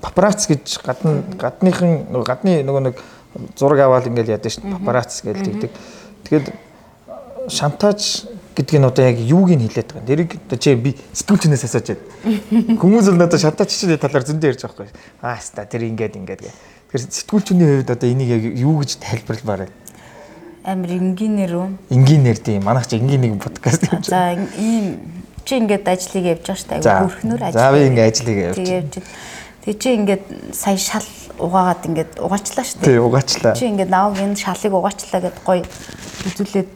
папарац 0.00 0.48
гэж 0.48 0.80
гадна 0.80 1.20
гадныхын 1.36 2.08
нөгөө 2.08 2.24
гадны 2.24 2.62
нөгөө 2.64 2.82
нэг 2.88 2.96
зураг 3.58 3.84
аваад 3.84 4.08
ингээл 4.08 4.38
яадаг 4.38 4.48
шүү 4.48 4.64
дээ. 4.64 4.78
Папарац 4.80 5.12
гэж 5.26 5.38
тэгдэг. 5.44 5.70
Тэгээд 6.24 6.46
шантаж 7.52 8.30
гэдг 8.58 8.74
нь 8.74 8.88
одоо 8.90 9.04
яг 9.06 9.18
юуг 9.22 9.54
нь 9.54 9.62
хэлээд 9.62 9.94
байгаа. 9.94 10.10
Тэрийг 10.10 10.30
одоо 10.34 10.58
чи 10.58 10.74
би 10.74 10.90
сэтгүүлчнээс 11.14 11.64
асууж 11.70 11.86
байна. 11.94 12.74
Хүмүүс 12.82 13.06
л 13.14 13.18
надад 13.18 13.38
шантааччны 13.38 13.94
талаар 14.02 14.26
зөндөө 14.26 14.50
ярьж 14.50 14.62
байгаа 14.66 14.90
байхгүй. 14.90 15.22
Аа 15.22 15.38
хаста 15.38 15.62
тэр 15.70 15.86
ингээд 15.86 16.18
ингээд 16.18 16.42
гэ. 16.42 16.50
Тэгэхээр 16.90 17.02
сэтгүүлчний 17.14 17.66
хувьд 17.78 17.94
одоо 17.94 18.08
энийг 18.10 18.30
яг 18.34 18.42
юу 18.58 18.82
гэж 18.82 18.98
тайлбарламаар 18.98 19.70
байна? 19.70 19.76
Амир 20.66 20.90
энгийнээр 20.98 21.52
үү? 21.54 21.68
Энгийнээр 21.94 22.38
тийм. 22.42 22.66
Манайх 22.66 22.90
чи 22.90 22.98
энгийн 22.98 23.22
нэг 23.22 23.38
подкаст 23.38 23.86
хийж 23.86 24.10
байна. 24.10 24.42
За 24.42 24.58
ийм 24.58 24.98
чи 25.46 25.54
ингээд 25.62 25.86
ажлыг 25.86 26.24
явж 26.26 26.44
байгаа 26.50 26.58
шүү 26.58 26.82
дээ. 26.82 27.02
Хөрхнөр 27.06 27.40
ажил. 27.46 27.62
За 27.62 27.70
би 27.70 27.78
ингээд 27.86 28.10
ажлыг 28.10 28.38
явж. 28.42 28.56
Тэгээд 28.58 28.92
Тэг 29.68 29.84
чи 29.84 30.00
ингээд 30.00 30.24
сая 30.56 30.80
шал 30.80 31.04
угаагаад 31.36 31.84
ингээд 31.84 32.12
угаачлаа 32.24 32.64
шүү 32.64 32.78
дээ. 32.80 32.88
Тий, 32.88 32.98
угаачлаа. 33.04 33.52
Чи 33.52 33.68
ингээд 33.68 33.92
нааг 33.92 34.16
энэ 34.16 34.40
шалыг 34.40 34.72
угаачлаа 34.72 35.20
гэд 35.28 35.36
гоё 35.44 35.60
үзүүлээд 36.24 36.70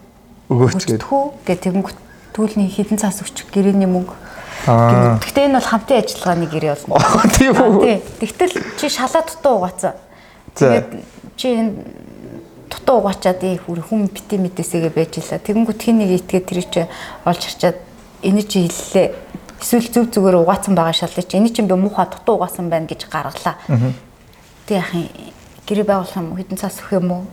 өгөөч 0.53 0.85
гэдэг. 0.85 1.09
Хүү 1.09 1.25
гэх 1.49 1.61
тэгэнгүүт 1.65 1.99
түүлний 2.37 2.69
хідэн 2.69 3.01
цаас 3.01 3.25
өчг 3.25 3.49
гэрээний 3.53 3.89
мөнгө. 3.89 4.15
Аа. 4.69 5.19
Гэхдээ 5.19 5.49
энэ 5.51 5.59
бол 5.59 5.71
хамтын 5.73 5.99
ажиллагааны 6.01 6.47
гэрээ 6.47 6.73
болно. 6.87 7.01
Тийм 7.35 7.57
үү. 7.59 7.99
Тэгтэл 8.21 8.55
чи 8.79 8.87
шалаа 8.87 9.25
дутуу 9.27 9.55
угаацсан. 9.59 9.95
Тэгээд 10.55 10.89
чи 11.37 11.47
энэ 11.51 11.73
дутуу 12.71 13.03
угаачаад 13.03 13.43
ий 13.43 13.59
хүн 13.59 14.07
бити 14.07 14.39
мэдээсээгээ 14.39 14.93
байж 14.95 15.19
илаа. 15.19 15.43
Тэгэнгүүт 15.43 15.81
хин 15.83 15.99
нэг 15.99 16.11
итгээд 16.23 16.47
тэр 16.47 16.61
чи 16.63 16.81
олж 17.27 17.43
харчаад 17.43 17.79
энэ 18.23 18.43
чи 18.47 18.71
хэллээ. 18.71 19.09
Эсвэл 19.61 19.89
зүв 19.91 20.05
зүгээр 20.15 20.41
угаацсан 20.41 20.75
байгаа 20.79 20.95
шалаа 20.95 21.27
чи 21.27 21.37
энэ 21.37 21.51
чинь 21.51 21.69
би 21.69 21.75
муухай 21.75 22.07
дутуу 22.07 22.41
угаасан 22.41 22.71
байна 22.71 22.87
гэж 22.87 23.11
гаргалаа. 23.11 23.59
Тэг 24.67 24.79
яхин 24.79 25.11
гэрээ 25.67 25.87
байгуулах 25.87 26.17
юм 26.17 26.39
хідэн 26.39 26.59
цаас 26.59 26.79
өгөх 26.81 27.03
юм 27.03 27.11
уу? 27.11 27.25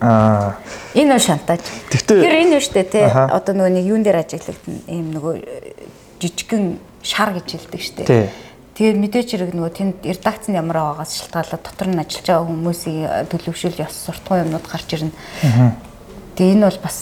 Аа. 0.00 0.56
Энэ 0.96 1.16
нь 1.16 1.20
шантаж. 1.20 1.60
Тэгэхээр 1.92 2.40
энэ 2.48 2.56
нь 2.56 2.64
шүү 2.64 2.74
дээ 2.80 2.88
тий. 2.88 3.04
Одоо 3.04 3.52
нөгөө 3.52 3.72
нэг 3.76 3.84
юун 3.84 4.00
дээр 4.00 4.24
ажиглагдана 4.24 4.80
ийм 4.88 5.12
нөгөө 5.12 5.34
жижигхэн 6.20 6.64
шар 7.04 7.36
гэж 7.36 7.46
хэлдэг 7.52 7.80
шүү 7.84 7.96
дээ. 8.08 8.32
Тэгээд 8.80 8.96
мэдээч 8.96 9.28
хэрэг 9.36 9.52
нөгөө 9.52 9.72
тэнд 9.76 9.96
редакц 10.08 10.48
нь 10.48 10.56
ямар 10.56 10.80
байгаагаас 10.80 11.12
шалтгаалаад 11.20 11.62
дотор 11.68 11.88
нь 11.92 12.00
ажиллаж 12.00 12.26
байгаа 12.32 12.48
хүмүүсийн 12.48 13.28
төлөвшөл 13.28 13.76
ёс 13.84 13.94
суртахуун 14.08 14.48
юмнууд 14.48 14.64
гарч 14.64 14.88
ирнэ. 14.96 15.12
Тэгээ 16.32 16.54
энэ 16.56 16.64
бол 16.64 16.80
бас 16.80 16.96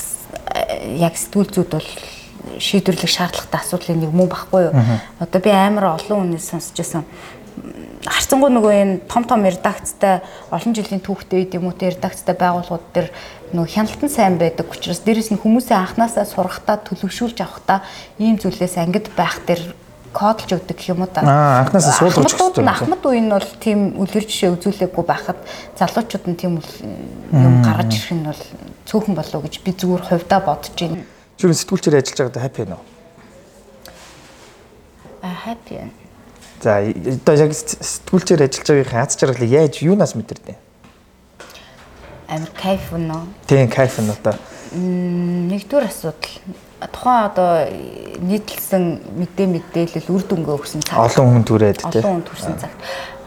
э, 0.59 0.99
яг 0.99 1.15
сэтгүүл 1.15 1.55
зүйд 1.55 1.71
бол 1.71 1.89
шийдвэрлэх 2.59 3.11
шаардлагатай 3.11 3.61
асуудлын 3.63 4.03
нэг 4.03 4.11
мөн 4.11 4.27
баггүй 4.27 4.63
юу. 4.71 4.75
Одоо 5.23 5.39
би 5.39 5.51
амар 5.55 5.95
олон 5.95 6.27
хүнээс 6.27 6.51
сонсч 6.51 6.75
байсан 6.75 7.07
харцангуй 8.07 8.51
нөгөө 8.53 8.75
энэ 8.83 8.95
том 9.09 9.25
том 9.25 9.45
редакцтай 9.45 10.21
олон 10.51 10.73
жилийн 10.75 11.03
түүхтэй 11.03 11.45
үед 11.45 11.57
юм 11.59 11.69
уу 11.69 11.77
те 11.77 11.93
редакцтай 11.93 12.35
байгууллагууд 12.35 12.87
төр 12.95 13.07
нөгөө 13.53 13.73
хяналтан 13.73 14.11
сайн 14.13 14.37
байдаг 14.39 14.69
учраас 14.69 15.01
дээрэс 15.05 15.33
нь 15.33 15.41
хүмүүсээ 15.41 15.77
анханасаа 15.77 16.25
сурахтаа 16.29 16.81
төлөвшүүлж 16.85 17.39
авахтаа 17.41 17.83
ийм 18.19 18.37
зүйлээс 18.37 18.77
ангид 18.79 19.09
байх 19.17 19.41
төр 19.49 19.61
кодлж 20.13 20.51
өгдөг 20.57 20.77
гэх 20.77 20.93
юм 20.93 21.05
уу 21.05 21.11
та. 21.13 21.23
Аа, 21.23 21.65
анханасаа 21.65 21.95
суулгаж 21.97 22.33
өгсөн. 22.33 22.69
Ахмад 22.69 23.05
үе 23.05 23.21
нь 23.21 23.31
бол 23.33 23.49
тийм 23.61 23.97
үлгэр 24.01 24.25
жишээ 24.25 24.57
үзүүлээгүй 24.57 25.05
байхад 25.05 25.39
залуучууд 25.77 26.25
нь 26.33 26.39
тийм 26.41 26.59
юм 26.59 27.55
гаргаж 27.63 27.93
ирэх 27.93 28.13
нь 28.17 28.25
бол 28.25 28.43
цөөхөн 28.89 29.15
болов 29.15 29.41
гэж 29.45 29.55
би 29.63 29.71
зүгээр 29.77 30.05
хувьдаа 30.09 30.41
бодож 30.41 30.75
байна. 30.75 31.05
Чи 31.37 31.45
сэтгүүлчээр 31.47 32.01
ажиллаж 32.01 32.19
байгаадаа 32.33 32.57
байна 32.57 32.77
уу? 32.81 32.87
А 35.23 35.55
байна. 35.69 36.08
За 36.61 36.83
одоо 36.83 37.35
яг 37.39 37.53
сэтгүүлчээр 37.55 38.43
ажиллаж 38.51 38.67
байгаагийн 38.67 39.03
аз 39.03 39.15
жаргалыг 39.15 39.51
яаж 39.51 39.75
юунаас 39.79 40.19
мэдэрдэ? 40.19 40.59
Амар 42.29 42.51
кайф 42.59 42.91
өнөө. 42.93 43.23
Тийм 43.47 43.71
кайф 43.71 44.03
нь 44.03 44.11
одоо. 44.11 44.35
Нэгдүгээр 44.75 45.87
асуудал 45.87 46.35
тухайн 46.93 47.25
одоо 47.31 47.51
нийтлсэн 48.21 49.01
мэдээ 49.17 49.47
мэдээлэл 49.55 50.13
үр 50.13 50.23
дүнгээ 50.27 50.55
өгсөн 50.59 50.83
цаг. 50.83 50.99
Олон 50.99 51.41
хүн 51.41 51.45
түрээд 51.47 51.79
тийм. 51.89 52.03
Олон 52.03 52.15
хүн 52.21 52.27
төрсэн 52.27 52.55
цаг. 52.59 52.73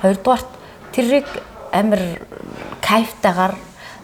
Хоёрдугаарт 0.04 0.50
тэрийг 0.92 1.28
амар 1.72 2.04
кайфтайгаар 2.84 3.56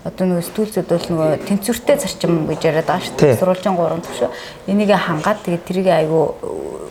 одоо 0.07 0.25
нөгөө 0.31 0.45
студиуд 0.47 0.87
бол 0.87 1.07
нөгөө 1.11 1.29
тэнцвэртэй 1.51 1.97
зарчим 1.99 2.47
гэж 2.47 2.61
яриад 2.63 2.87
байгаа 2.87 3.03
шүү 3.03 3.19
дээ. 3.19 3.39
Сурвалжийн 3.43 3.75
3 3.75 4.05
төвшөө. 4.07 4.29
Энийг 4.71 4.91
хангаад 4.95 5.39
тэгээд 5.43 5.67
тэрийг 5.67 5.87
айгүй 5.91 6.23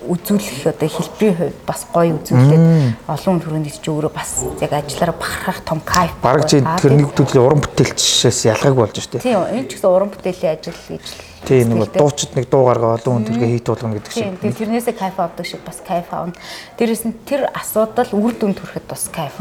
үзүүлэх 0.07 0.71
одоо 0.71 0.89
хэлбэрийн 0.89 1.37
хувьд 1.37 1.61
бас 1.67 1.83
гоё 1.91 2.15
үзүүлээд 2.21 2.65
олон 3.09 3.33
хүн 3.37 3.43
төрөнд 3.43 3.67
чи 3.73 3.91
өөрөө 3.91 4.13
бас 4.13 4.31
яг 4.61 4.73
ажиллаараа 4.77 5.17
бахархах 5.17 5.61
том 5.65 5.81
кайф. 5.81 6.13
Бараг 6.23 6.47
чи 6.47 6.61
тэр 6.61 6.93
нэг 6.95 7.11
төдлийн 7.17 7.43
уран 7.43 7.65
бүтээлчээс 7.65 8.53
ялгаагүй 8.55 8.81
болж 8.87 9.01
штэ. 9.01 9.25
Тийм 9.25 9.43
энэ 9.43 9.67
ч 9.67 9.81
гэсэн 9.81 9.91
уран 9.91 10.13
бүтээлийн 10.13 10.55
ажил 10.55 10.77
гэж 10.77 11.07
Тийм 11.47 11.79
нэг 11.79 11.95
дуучид 11.95 12.35
нэг 12.35 12.51
дуу 12.51 12.67
гаргаа 12.67 12.99
олон 12.99 13.23
хүн 13.23 13.27
тэргээ 13.31 13.51
хийт 13.55 13.67
болгоно 13.71 13.95
гэдэг 13.99 14.13
шиг. 14.13 14.35
Тийм 14.43 14.55
тэрнээсээ 14.55 14.95
кайф 14.99 15.19
авдаг 15.19 15.47
шиг 15.47 15.63
бас 15.63 15.79
кайф 15.79 16.11
аавна. 16.11 16.35
Дээрээс 16.75 17.07
нь 17.07 17.15
тэр 17.23 17.47
асуудал 17.55 18.11
үр 18.11 18.35
дүн 18.35 18.55
төрөхөд 18.59 18.87
бас 18.91 19.07
кайф. 19.15 19.39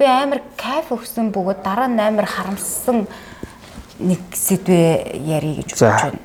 Би 0.00 0.06
амар 0.08 0.40
кайф 0.56 0.94
өгсөн 0.96 1.28
бөгөөд 1.28 1.58
дараа 1.60 1.84
нь 1.92 2.00
амар 2.00 2.24
харамссан 2.24 3.04
нэг 4.00 4.20
сэдвээ 4.32 5.20
ярих 5.28 5.60
гэж 5.60 5.76
бодож 5.76 6.08
байна. 6.08 6.20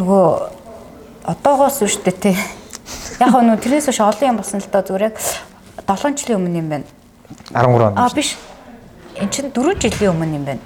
Нөгөө 0.00 0.24
одоогоос 1.28 1.82
үштэй 1.84 2.16
те. 2.16 2.32
Яг 3.20 3.36
нь 3.36 3.52
тэрнээс 3.60 3.92
биш 3.92 4.00
олон 4.00 4.32
юм 4.32 4.40
болсон 4.40 4.64
л 4.64 4.72
доо 4.72 4.80
зүгээр 4.88 5.04
яг 5.04 5.20
7 5.84 6.16
жилийн 6.16 6.40
өмнө 6.40 6.60
юм 6.64 6.68
байна. 6.72 6.88
13 7.52 7.92
он. 7.92 7.98
Аа 8.00 8.08
биш. 8.16 8.40
Энд 9.20 9.36
чинь 9.36 9.52
4 9.52 9.76
жилийн 9.84 10.16
өмнө 10.16 10.40
юм 10.40 10.44
байна. 10.48 10.64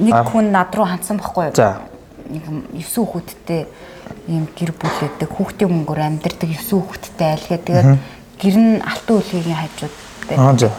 Нэг 0.00 0.16
хүн 0.32 0.48
над 0.48 0.72
руу 0.72 0.88
хандсан 0.88 1.20
байхгүй 1.20 1.52
юу? 1.52 1.56
За. 1.60 1.84
Нэг 2.32 2.48
9 2.72 2.88
хүүхэдтэй 2.88 3.68
ийм 4.32 4.48
гэр 4.56 4.72
бүлээдэг 4.80 5.28
хүүхдийн 5.28 5.76
мөнгөөр 5.76 6.00
амьдардаг 6.08 6.48
9 6.56 6.72
хүүхэдтэй 6.72 7.28
айлгаа 7.36 7.60
тэгээд 7.60 7.90
гэр 8.40 8.56
нь 8.56 8.80
алтан 8.80 9.20
үлгийн 9.20 9.60
хажууд. 9.60 9.94
Аа 10.40 10.56
за. 10.56 10.72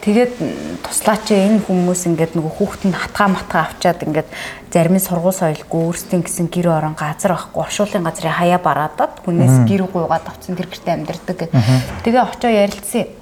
Тэгээд 0.00 0.32
туслаач 0.80 1.28
энэ 1.28 1.60
хүмүүс 1.68 2.08
ингээд 2.08 2.32
нөгөө 2.32 2.52
хүүхдэнд 2.56 2.96
хатгаа 2.96 3.28
матгаа 3.36 3.68
авчаад 3.68 4.00
ингээд 4.00 4.28
зарим 4.72 4.96
нь 4.96 5.04
сургууль 5.04 5.36
соёлгүй 5.36 5.80
өөрсдийн 5.92 6.24
гэсэн 6.24 6.48
гэр 6.48 6.72
орон 6.72 6.96
газар 6.96 7.36
байхгүй 7.36 7.60
оршуулгын 7.60 8.08
газрын 8.08 8.32
хаяа 8.32 8.60
бараадад 8.64 9.20
хүнээс 9.20 9.68
гэр 9.68 9.84
гуйгаад 9.92 10.24
авцсан 10.24 10.56
тэр 10.56 10.72
гэртээ 10.72 10.94
амьдардаг. 10.96 11.38
Тэгээ 12.00 12.22
очоо 12.24 12.48
ярилцсан 12.48 13.19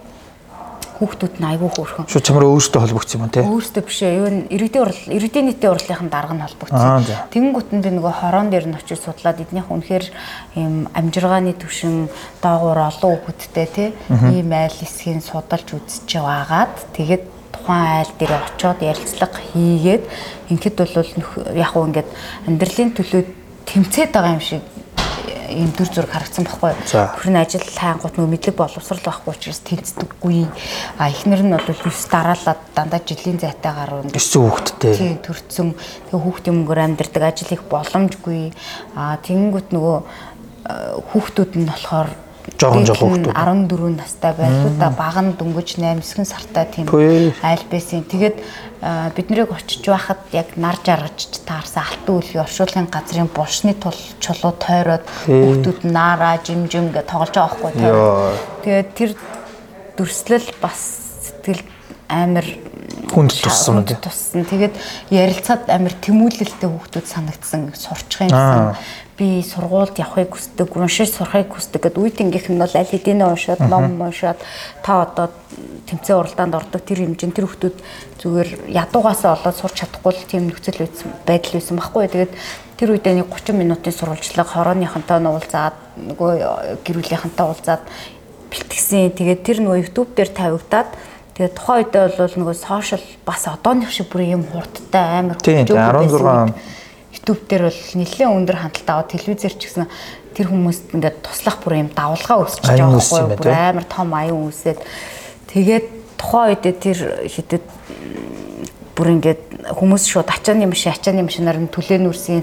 хүүхдүүд 0.98 1.34
нь 1.38 1.48
айгүй 1.48 1.70
хөөрхөн. 1.70 2.06
Шууд 2.10 2.26
чамраа 2.26 2.50
өөртөө 2.50 2.80
холбогдсон 2.82 3.20
юм 3.22 3.30
тий. 3.30 3.42
Өөртөө 3.46 3.82
биш 3.86 4.00
ээ. 4.02 4.18
Юу 4.18 4.28
н 4.28 4.38
иргэдийн 4.50 4.82
урал 4.82 5.02
иргэдийн 5.14 5.46
нийтийн 5.46 5.72
урлагийн 5.72 6.10
дарга 6.10 6.34
нь 6.34 6.42
холбогдсон. 6.42 7.06
Тэнгүүт 7.30 7.70
нь 7.70 7.82
би 7.82 7.90
нөгөө 7.94 8.14
хорон 8.18 8.50
дээр 8.50 8.66
нь 8.66 8.78
очиж 8.78 8.98
судлаад 8.98 9.38
эднийх 9.38 9.70
үнэхээр 9.70 10.06
ийм 10.58 10.90
амжиргааны 10.92 11.54
төвшин 11.54 12.10
доогуур 12.42 12.78
олон 12.82 13.14
хүүхэдтэй 13.22 13.66
тий. 13.70 13.88
Ийм 14.10 14.50
айл 14.50 14.78
эсхийн 14.82 15.22
судалж 15.22 15.78
үзэж 15.78 16.10
байгаад 16.18 16.74
тэгээд 16.98 17.24
тухайн 17.54 18.02
айл 18.02 18.12
дээр 18.18 18.32
очиод 18.42 18.80
ярилцлага 18.82 19.38
хийгээд 19.54 20.04
ингээд 20.50 20.76
бол 20.82 20.94
яг 21.54 21.72
уу 21.76 21.86
ингээд 21.86 22.08
амьдралын 22.48 22.90
төлөө 22.96 23.22
тэмцээд 23.68 24.10
байгаа 24.12 24.34
юм 24.34 24.42
шиг 24.42 24.62
ийм 25.48 25.72
дүр 25.72 25.88
зураг 25.88 26.12
харагдсан 26.12 26.44
байхгүй. 26.44 26.72
Хөрн 26.92 27.40
ажил 27.40 27.64
хайнгууд 27.64 28.14
нөгөө 28.20 28.32
мэдлэг 28.36 28.56
боловсрал 28.56 29.00
байхгүй 29.00 29.32
учраас 29.32 29.60
тэнцдэггүй. 29.64 30.44
А 31.00 31.08
эхнэр 31.08 31.42
нь 31.42 31.54
бол 31.56 31.88
өс 31.88 32.00
дараалаад 32.12 32.60
дандаа 32.76 33.00
жилийн 33.00 33.40
зайтайгаар 33.40 34.04
ингээд 34.04 34.20
өссөн 34.20 34.42
хүүхэдтэй. 34.44 34.94
Тийм 34.94 35.18
төрцөн. 35.24 35.68
Тэгээ 36.12 36.22
хүүхдийн 36.22 36.56
мөнгөөр 36.60 36.80
амьдардаг 36.84 37.22
ажил 37.24 37.54
их 37.56 37.64
боломжгүй. 37.66 38.52
А 38.94 39.16
тэгэнгүүт 39.24 39.68
нөгөө 39.72 39.96
хүүхдүүд 41.12 41.52
нь 41.56 41.68
болохоор 41.68 42.10
жоохон 42.56 42.86
жоохон 42.88 43.10
хүүхдүүд 43.12 43.36
14 43.36 43.98
настай 43.98 44.32
байлуу 44.32 44.72
да 44.80 44.88
баг 44.94 45.16
нь 45.20 45.36
дөнгөж 45.36 45.76
8 45.76 46.00
9 46.00 46.24
сартай 46.24 46.64
тийм 46.72 46.88
айл 46.88 47.64
байсан. 47.70 48.06
Тэгээд 48.08 48.36
бид 49.14 49.26
нарыг 49.30 49.52
очиж 49.52 49.82
байхад 49.84 50.22
яг 50.32 50.54
нар 50.56 50.78
жаргаж 50.80 51.28
таарсан 51.44 51.84
алтан 51.84 52.22
үлгийн 52.22 52.46
оршуулгын 52.46 52.88
газрын 52.88 53.28
булшны 53.28 53.74
тул 53.74 53.98
чулуу 54.22 54.54
тойроод 54.54 55.04
хүүхдүүд 55.26 55.80
наараа 55.90 56.38
жимжим 56.40 56.94
гэж 56.94 57.06
тоглож 57.10 57.34
байгаа 57.34 57.58
байхгүй. 57.58 58.38
Тэгээд 58.64 58.90
тэр 58.94 59.10
дүрслэл 59.98 60.48
бас 60.62 60.78
сэтгэл 61.26 61.62
амар 62.08 62.46
хүнд 63.12 63.32
туссан 63.34 63.82
үү? 63.82 63.98
Туссан. 63.98 64.46
Тэгээд 64.46 64.74
ярилцаад 65.10 65.68
амар 65.68 65.94
тэмүүлэлтэй 65.98 66.68
хүүхдүүд 66.68 67.06
санагдсан 67.08 67.72
сурчих 67.74 68.28
юм 68.28 68.32
гэсэн 68.32 69.07
би 69.18 69.42
сургуульд 69.42 69.98
явахыг 69.98 70.38
хүсдэг, 70.38 70.70
уншиж 70.78 71.10
сурахыг 71.10 71.50
хүсдэг 71.50 71.90
гэд 71.90 71.98
үе 71.98 72.14
тэнгийнх 72.14 72.54
нь 72.54 72.62
бол 72.62 72.70
аль 72.70 72.87
хэдийн 72.87 73.26
уншаад, 73.26 73.66
ном 73.66 73.98
уншаад 73.98 74.38
та 74.87 75.02
одоо 75.02 75.34
тэмцээн 75.90 76.18
уралдаанд 76.22 76.54
ордог 76.54 76.87
тэр 76.87 77.02
хэмжээнд 77.02 77.34
тэр 77.34 77.50
хүмүүс 77.50 77.82
зүгээр 78.22 78.50
ядуугаасаа 78.70 79.34
олоод 79.34 79.58
сурч 79.58 79.82
чадахгүй 79.82 80.12
л 80.14 80.30
тийм 80.30 80.46
нөхцөл 80.46 80.87
байдал 81.26 81.54
байсан 81.58 81.76
байхгүй. 81.82 82.06
Тэгээд 82.06 82.32
тэр 82.78 82.88
үедээ 82.94 83.14
нэг 83.18 83.26
30 83.26 83.58
минутын 83.58 83.94
сурвалжлага 83.94 84.54
хорооныхонтой 84.54 85.18
нь 85.18 85.30
уулзаад 85.30 85.76
нөгөө 85.98 86.32
гэр 86.87 86.96
бүлийнхэнтэй 87.02 87.46
уулзаад 87.46 87.82
бэлтгэсэн. 88.54 89.18
Тэгээд 89.18 89.42
тэр 89.42 89.58
нөгөө 89.66 89.82
YouTube 89.82 90.14
дээр 90.14 90.30
тавигдаад 90.30 90.88
тэгээд 91.34 91.54
тухайн 91.58 91.90
үедээ 91.90 92.02
бол 92.22 92.37
нөгөө 92.38 92.54
сошиал 92.54 93.06
бас 93.26 93.42
одооных 93.50 93.90
шиг 93.90 94.06
бүр 94.14 94.30
юм 94.30 94.46
хурдтай 94.46 95.26
амар 95.26 95.38
хурд. 95.42 95.46
Тийм 95.46 95.66
16 95.66 96.54
YouTube 97.28 97.44
дээр 97.44 97.68
бол 97.68 97.82
нэлээд 98.00 98.32
өндөр 98.32 98.56
хандлтаа 98.56 98.94
аваад 99.04 99.12
телевизээр 99.12 99.54
ч 99.61 99.68
гэсэн 99.68 99.85
тэр 100.32 100.49
хүмүүст 100.49 100.97
ингээд 100.97 101.20
туслах 101.20 101.61
бүр 101.61 101.85
юм 101.85 101.90
давлгаа 101.92 102.40
өсөж 102.49 102.64
байгаа 102.64 102.97
байхгүй 102.97 103.37
бүр 103.37 103.52
амар 103.52 103.85
том 103.85 104.08
аюун 104.16 104.49
үсээд 104.49 104.80
тэгээд 105.52 105.87
тухайн 106.16 106.56
үедээ 106.56 106.75
тэр 106.80 106.99
хитэд 107.28 107.64
бүр 108.97 109.08
ингээд 109.20 109.42
хүмүүс 109.76 110.04
шууд 110.08 110.32
ачааны 110.32 110.64
машин 110.64 110.97
ачааны 110.97 111.23
машинаар 111.28 111.61
нь 111.61 111.68
түлэн 111.68 112.08
үрсийн 112.08 112.42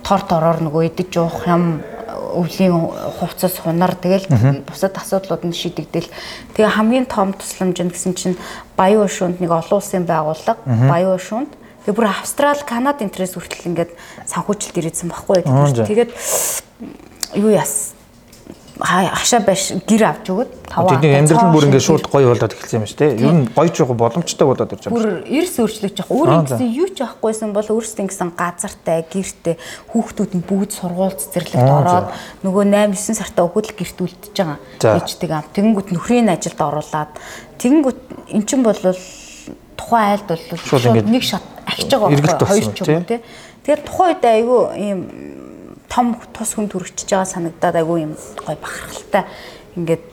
тор 0.00 0.24
тороор 0.24 0.64
нөгөө 0.64 0.88
идэж 0.88 1.12
уух 1.20 1.44
юм 1.44 1.84
өвлийн 2.08 2.74
хувцас 3.20 3.60
хунар 3.60 3.94
тэгэл 3.94 4.26
бусад 4.66 4.96
асуудлууд 4.96 5.46
нь 5.48 5.54
шийдэгдэл. 5.54 6.10
Тэгээ 6.56 6.76
хамгийн 6.76 7.06
том 7.06 7.32
тусламж 7.32 7.78
нь 7.78 7.92
гэсэн 7.92 8.12
чинь 8.14 8.36
Баян 8.76 9.06
уушунд 9.06 9.40
нэг 9.40 9.50
олон 9.50 9.78
улсын 9.78 10.04
байгууллага 10.04 10.60
Баян 10.66 11.14
уушунд 11.14 11.50
Тэгээ 11.88 12.04
бүр 12.04 12.12
Австрал, 12.12 12.60
Канад 12.68 13.00
интерес 13.00 13.32
хүртэл 13.32 13.72
ингээд 13.72 13.96
санхүүжилт 14.28 14.76
ирээдсэн 14.76 15.08
байхгүй. 15.08 15.40
Тэгээд 15.88 16.12
юу 17.40 17.48
яас 17.48 17.96
хашаа 18.76 19.40
байш 19.40 19.72
гэр 19.88 20.04
авч 20.04 20.28
өгöd 20.28 20.52
таваа. 20.68 21.00
Тэдний 21.00 21.16
амьдрал 21.16 21.48
нь 21.48 21.54
бүр 21.56 21.64
ингээд 21.72 21.88
шууд 21.88 22.04
гоё 22.12 22.28
болоод 22.28 22.52
эхэлсэн 22.52 22.78
юм 22.78 22.84
шүү 22.84 23.00
дээ. 23.00 23.24
Ер 23.24 23.34
нь 23.40 23.48
гоё 23.56 23.72
жоох 23.72 23.96
боломжтой 23.96 24.46
болоод 24.46 24.68
ирж 24.68 24.84
байгаа. 24.84 25.00
Бүр 25.00 25.08
эрс 25.32 25.56
өөрчлөгдөж 25.56 25.96
байгаа. 25.96 26.12
Өөр 26.12 26.28
ингэсэн 26.44 26.68
юу 26.76 26.88
ч 26.92 26.98
авахгүйсэн 27.08 27.50
бол 27.56 27.68
өөрсдөө 27.72 28.04
ингэсэн 28.04 28.30
газартай, 28.36 29.00
гэртэй 29.08 29.56
хүүхдүүд 29.88 30.32
нь 30.36 30.44
бүгд 30.44 30.70
сургууль 30.76 31.16
цэцэрлэгт 31.16 31.72
ороод 31.72 32.12
нөгөө 32.44 32.64
8 32.68 33.00
9 33.00 33.16
сартаа 33.16 33.48
өгөхөд 33.48 33.66
л 33.72 33.78
гэрт 33.80 33.98
үлдчихэж 34.04 34.36
байгаа. 34.36 34.60
Ээждэг 35.00 35.30
ам. 35.32 35.48
Тэгэнгүүт 35.56 35.88
нөхрийн 35.96 36.28
ажилд 36.28 36.60
оруулаад 36.60 37.12
тэгэнгүүт 37.56 38.00
эн 38.36 38.42
чинь 38.44 38.62
бол 38.62 38.76
тухайн 39.74 40.06
айлд 40.14 40.28
бол 40.28 41.08
нэг 41.08 41.24
шат 41.26 41.57
ахиж 41.68 41.92
байгаа 41.92 42.08
байхгүй 42.16 42.48
хоёр 42.48 42.72
ч 42.72 42.78
юм 42.88 43.04
тий. 43.04 43.20
Тэгээд 43.64 43.84
тухайн 43.84 44.08
үед 44.16 44.24
айгүй 44.24 44.60
ийм 44.80 45.00
том 45.92 46.16
тус 46.32 46.56
хүн 46.56 46.68
төрөгчж 46.72 47.08
байгаа 47.12 47.28
санагдаад 47.28 47.76
айгүй 47.80 48.08
юм 48.08 48.12
гой 48.16 48.56
бахархалтай 48.56 49.24
ингээд 49.78 50.04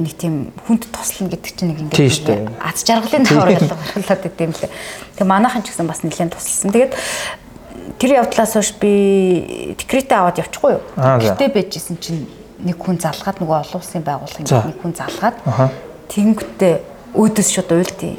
нэг 0.00 0.14
тийм 0.16 0.34
хүнд 0.64 0.88
тослно 0.88 1.28
гэдэг 1.28 1.52
чинь 1.52 1.70
нэг 1.74 1.80
ингээд 1.90 2.50
аз 2.56 2.82
жаргалын 2.86 3.26
давар 3.28 3.52
ялгарлаад 3.58 4.26
идэв 4.26 4.46
юм 4.48 4.54
лээ. 4.56 4.70
Тэгээ 5.18 5.28
манайхан 5.28 5.62
ч 5.62 5.74
гэсэн 5.74 5.86
бас 5.86 6.00
нэлээд 6.00 6.32
тусалсан. 6.32 6.72
Тэгээд 6.72 6.92
тэр 8.00 8.10
явдлаас 8.24 8.52
хойш 8.56 8.72
би 8.80 9.74
декретээ 9.76 10.16
аваад 10.16 10.40
явчихгүй 10.40 10.72
юу? 10.78 10.82
Гэтэ 10.96 11.52
байжсэн 11.52 12.00
чинь 12.00 12.24
нэг 12.64 12.76
хүн 12.80 12.96
залгаад 12.96 13.40
нөгөө 13.40 13.56
олон 13.60 13.76
улсын 13.80 14.00
ингээд 14.00 14.68
нэг 14.72 14.78
хүн 14.80 14.94
залгаад 14.96 15.36
Аха. 15.44 15.68
тэнгүүтээ 16.08 16.74
өөдөөс 17.16 17.48
шууд 17.50 17.70
уйлдیں۔ 17.76 18.16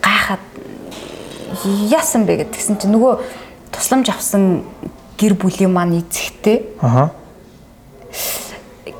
Гайхаад 0.00 0.42
яасан 1.90 2.26
бэ 2.26 2.46
гэдгсэн 2.46 2.78
чинь 2.78 2.94
нөгөө 2.94 3.18
тусламж 3.74 4.10
авсан 4.10 4.64
гэр 5.18 5.34
бүлийн 5.34 5.72
маань 5.72 6.00
эзэгтэй 6.00 6.78
Аха. 6.80 7.10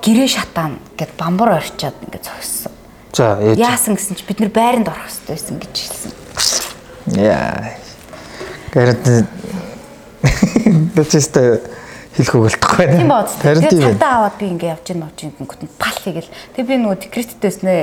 гэрээ 0.03 0.29
шатаан 0.29 0.79
гэд 0.99 1.15
бамбар 1.17 1.59
орчоод 1.63 1.95
ингээд 2.05 2.25
зогссон. 2.27 2.73
За 3.15 3.39
ээж. 3.41 3.59
Яасан 3.59 3.95
гэсэн 3.97 4.17
чи 4.19 4.25
бид 4.27 4.41
нар 4.41 4.51
байранд 4.51 4.89
орох 4.89 5.07
хэрэгтэй 5.09 5.35
байсан 5.35 5.57
гэж 5.59 5.75
хэлсэн. 5.75 6.13
Яа. 7.17 7.75
Гэрд 8.75 9.05
дэчтэй 10.95 11.61
хэлэх 12.17 12.35
өгөлдөхгүй 12.35 12.79
байна. 12.81 12.97
Тийм 12.99 13.11
тийм 13.11 13.13
Тэгээд 13.39 13.85
цагдаа 13.87 14.13
аваад 14.19 14.37
би 14.41 14.47
ингээ 14.51 14.73
явж 14.75 14.85
гин 14.91 15.01
мовж 15.01 15.19
гингүүт 15.21 15.63
нь 15.63 15.75
пал 15.79 15.99
хийгээл. 16.01 16.31
Тэгээ 16.59 16.67
би 16.67 16.77
нөгөө 16.83 16.99
декреттэйснэ 17.07 17.75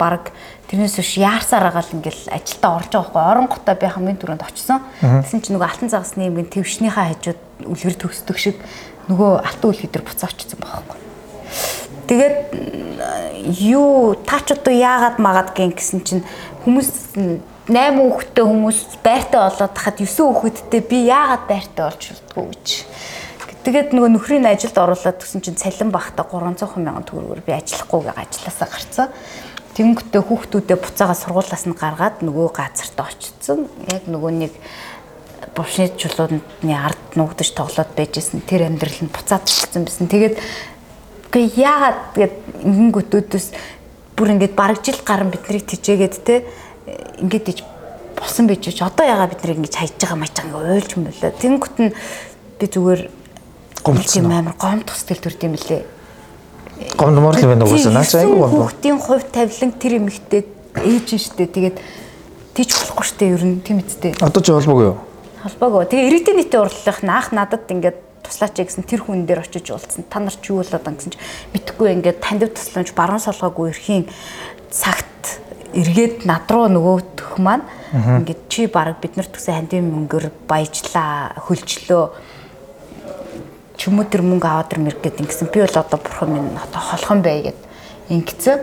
баг 0.00 0.32
тэрнээс 0.72 0.96
биш 0.96 1.12
яарсаар 1.20 1.68
агаал 1.68 1.92
ингээл 1.92 2.32
ажилдаа 2.32 2.72
орж 2.80 2.90
байгаа 2.96 3.04
хгүй. 3.12 3.22
Оронготоо 3.28 3.76
би 3.76 3.86
хамгийн 3.92 4.18
түрүүнд 4.18 4.44
очсон. 4.48 4.80
Тэгсэн 5.04 5.40
чинь 5.44 5.54
нөгөө 5.60 5.68
алтан 5.68 5.92
загасны 5.92 6.28
юмгийн 6.32 6.48
твшнийхаа 6.48 7.12
хажууд 7.12 7.40
үлгэр 7.68 7.96
төгсдөг 8.00 8.38
шиг 8.40 8.56
нөгөө 9.12 9.30
алтан 9.44 9.68
үлгэр 9.68 9.90
дээр 9.92 10.04
буцаа 10.08 10.32
очсон 10.32 10.60
байхгүй. 10.64 10.98
Тэгээд 12.08 12.36
юу 13.60 14.16
таач 14.24 14.52
одоо 14.52 14.72
яагаад 14.72 15.20
магаад 15.20 15.52
гин 15.56 15.72
гэсэн 15.72 16.00
чинь 16.04 16.24
хүмүүс 16.64 17.16
8 17.68 17.96
хүүхэдтэй 17.96 18.44
хүмүүс 18.44 18.78
байртай 19.00 19.40
болоод 19.40 19.72
тахад 19.72 19.96
9 19.96 20.08
хүүхэдтэй 20.08 20.80
би 20.84 21.08
яагаад 21.08 21.44
байртай 21.48 21.84
болж 21.88 22.02
болдгоо 22.12 22.44
гэж. 22.52 22.68
Тэгээд 23.64 23.96
нөгөө 23.96 24.10
нөхрийн 24.12 24.44
ажилд 24.44 24.76
оруулаад 24.76 25.24
гэсэн 25.24 25.40
чинь 25.40 25.56
цалин 25.56 25.88
багтаа 25.88 26.28
300 26.28 26.76
мянган 26.84 27.08
төгрөгөөр 27.08 27.40
би 27.48 27.52
ажиллахгүйгээ 27.56 28.12
ажилласаа 28.12 28.68
гарцсан. 28.68 29.08
Тэнгөттэй 29.72 30.20
хүүхдүүдээ 30.20 30.78
буцаага 30.84 31.16
сургуулаас 31.16 31.64
нь 31.64 31.72
гаргаад 31.72 32.20
нөгөө 32.20 32.52
газартаа 32.52 33.08
очсон. 33.08 33.72
Яг 33.88 34.04
нөгөө 34.04 34.32
нэг 34.36 34.52
бушны 35.56 35.88
чулууны 35.96 36.44
ард 36.76 37.16
нуугдаж 37.16 37.56
тоглоод 37.56 37.90
байжсэн 37.96 38.44
тэр 38.44 38.68
амьдрал 38.68 39.00
нь 39.00 39.08
буцаад 39.08 39.48
ирсэн 39.48 39.88
байсан. 39.88 40.12
Тэгээд 40.12 40.36
би 41.32 41.40
яагаад 41.56 41.98
тэгээд 42.20 42.34
ингэнгүүтүүдээс 42.68 43.48
бүр 44.12 44.36
ингээд 44.36 44.54
бараг 44.54 44.84
жил 44.84 45.00
гарan 45.00 45.32
биднийг 45.32 45.64
тижээгээд 45.64 46.14
те 46.20 46.44
ингээд 47.24 47.48
иж 47.48 47.58
босон 48.12 48.44
байж 48.44 48.68
ч 48.68 48.78
одоо 48.84 49.08
яагаад 49.08 49.32
бид 49.32 49.42
нарыг 49.42 49.58
ингэж 49.64 49.74
хайж 49.74 49.96
байгаа 49.98 50.20
маяг 50.20 50.36
ингээ 50.36 50.62
уйлж 50.68 50.92
мөлөө. 51.00 51.32
Тэнгүүт 51.40 51.76
нь 51.80 51.90
би 52.60 52.66
зүгээр 52.68 53.23
Уу? 53.84 54.32
амар 54.32 54.56
гомдох 54.56 54.96
сэтгэл 54.96 55.24
төрд 55.28 55.40
юм 55.44 55.54
лээ. 55.60 55.84
Гомдмор 56.96 57.36
л 57.36 57.46
байна 57.46 57.64
угаасаа. 57.68 57.92
Наач 57.92 58.14
айгүй 58.16 58.38
гомдмор. 58.40 58.72
Хүүхдийн 58.72 58.98
хувь 58.98 59.24
тавилан 59.28 59.72
тэр 59.76 59.92
эмэгтэй 60.00 60.42
ээж 60.80 61.08
нь 61.14 61.22
штэ. 61.22 61.46
Тэгээд 61.52 61.76
тийч 62.56 62.70
болохгүй 62.72 63.04
штэ 63.04 63.24
ер 63.36 63.44
нь 63.44 63.60
тийм 63.60 63.84
үсттэй. 63.84 64.16
Одоо 64.24 64.40
ч 64.42 64.50
холбоогүй 64.50 64.86
юу? 64.88 64.98
Холбоогүй. 65.44 65.84
Тэгээ 65.92 66.08
ирээдүйн 66.08 66.38
нийтийн 66.40 66.62
урлагийнх 66.64 67.00
нь 67.04 67.12
анх 67.12 67.28
надад 67.36 67.68
ингээд 67.68 67.98
туслаач 68.24 68.56
гэсэн 68.56 68.88
тэр 68.88 69.04
хүн 69.04 69.28
дээр 69.28 69.44
очиж 69.44 69.68
уулзсан. 69.68 70.08
Та 70.08 70.18
нар 70.18 70.32
ч 70.32 70.48
юу 70.48 70.64
болоод 70.64 70.88
ан 70.88 70.96
гэсэн 70.96 71.12
чи 71.12 71.20
мэдхгүй 71.52 71.88
ингээд 72.00 72.18
тандив 72.24 72.56
тусламж 72.56 72.90
баруун 72.96 73.20
солгоогүй 73.20 73.70
эрхийн 73.70 74.08
цагт 74.72 75.44
эргээд 75.76 76.24
над 76.24 76.48
руу 76.48 76.66
нөгөөх 76.72 77.38
маань 77.38 77.68
ингээд 77.92 78.42
чи 78.48 78.66
баг 78.66 78.98
бид 79.02 79.18
нарт 79.20 79.34
төсөн 79.36 79.68
хандив 79.68 79.84
мөнгөөр 79.84 80.26
баяжлаа 80.48 81.36
хөлжлөө 81.46 82.04
чүмүү 83.76 84.06
тэр 84.10 84.22
мөнгө 84.22 84.46
аваад 84.46 84.68
тэр 84.70 84.80
мэр 84.84 84.96
гэд 85.02 85.20
ингэсэн 85.24 85.50
би 85.50 85.60
бол 85.64 85.78
одоо 85.82 85.98
бурхан 85.98 86.30
минь 86.30 86.50
одоо 86.54 86.80
холхон 86.80 87.22
бай 87.22 87.42
гэд 87.50 87.60
ингэсэн. 88.08 88.58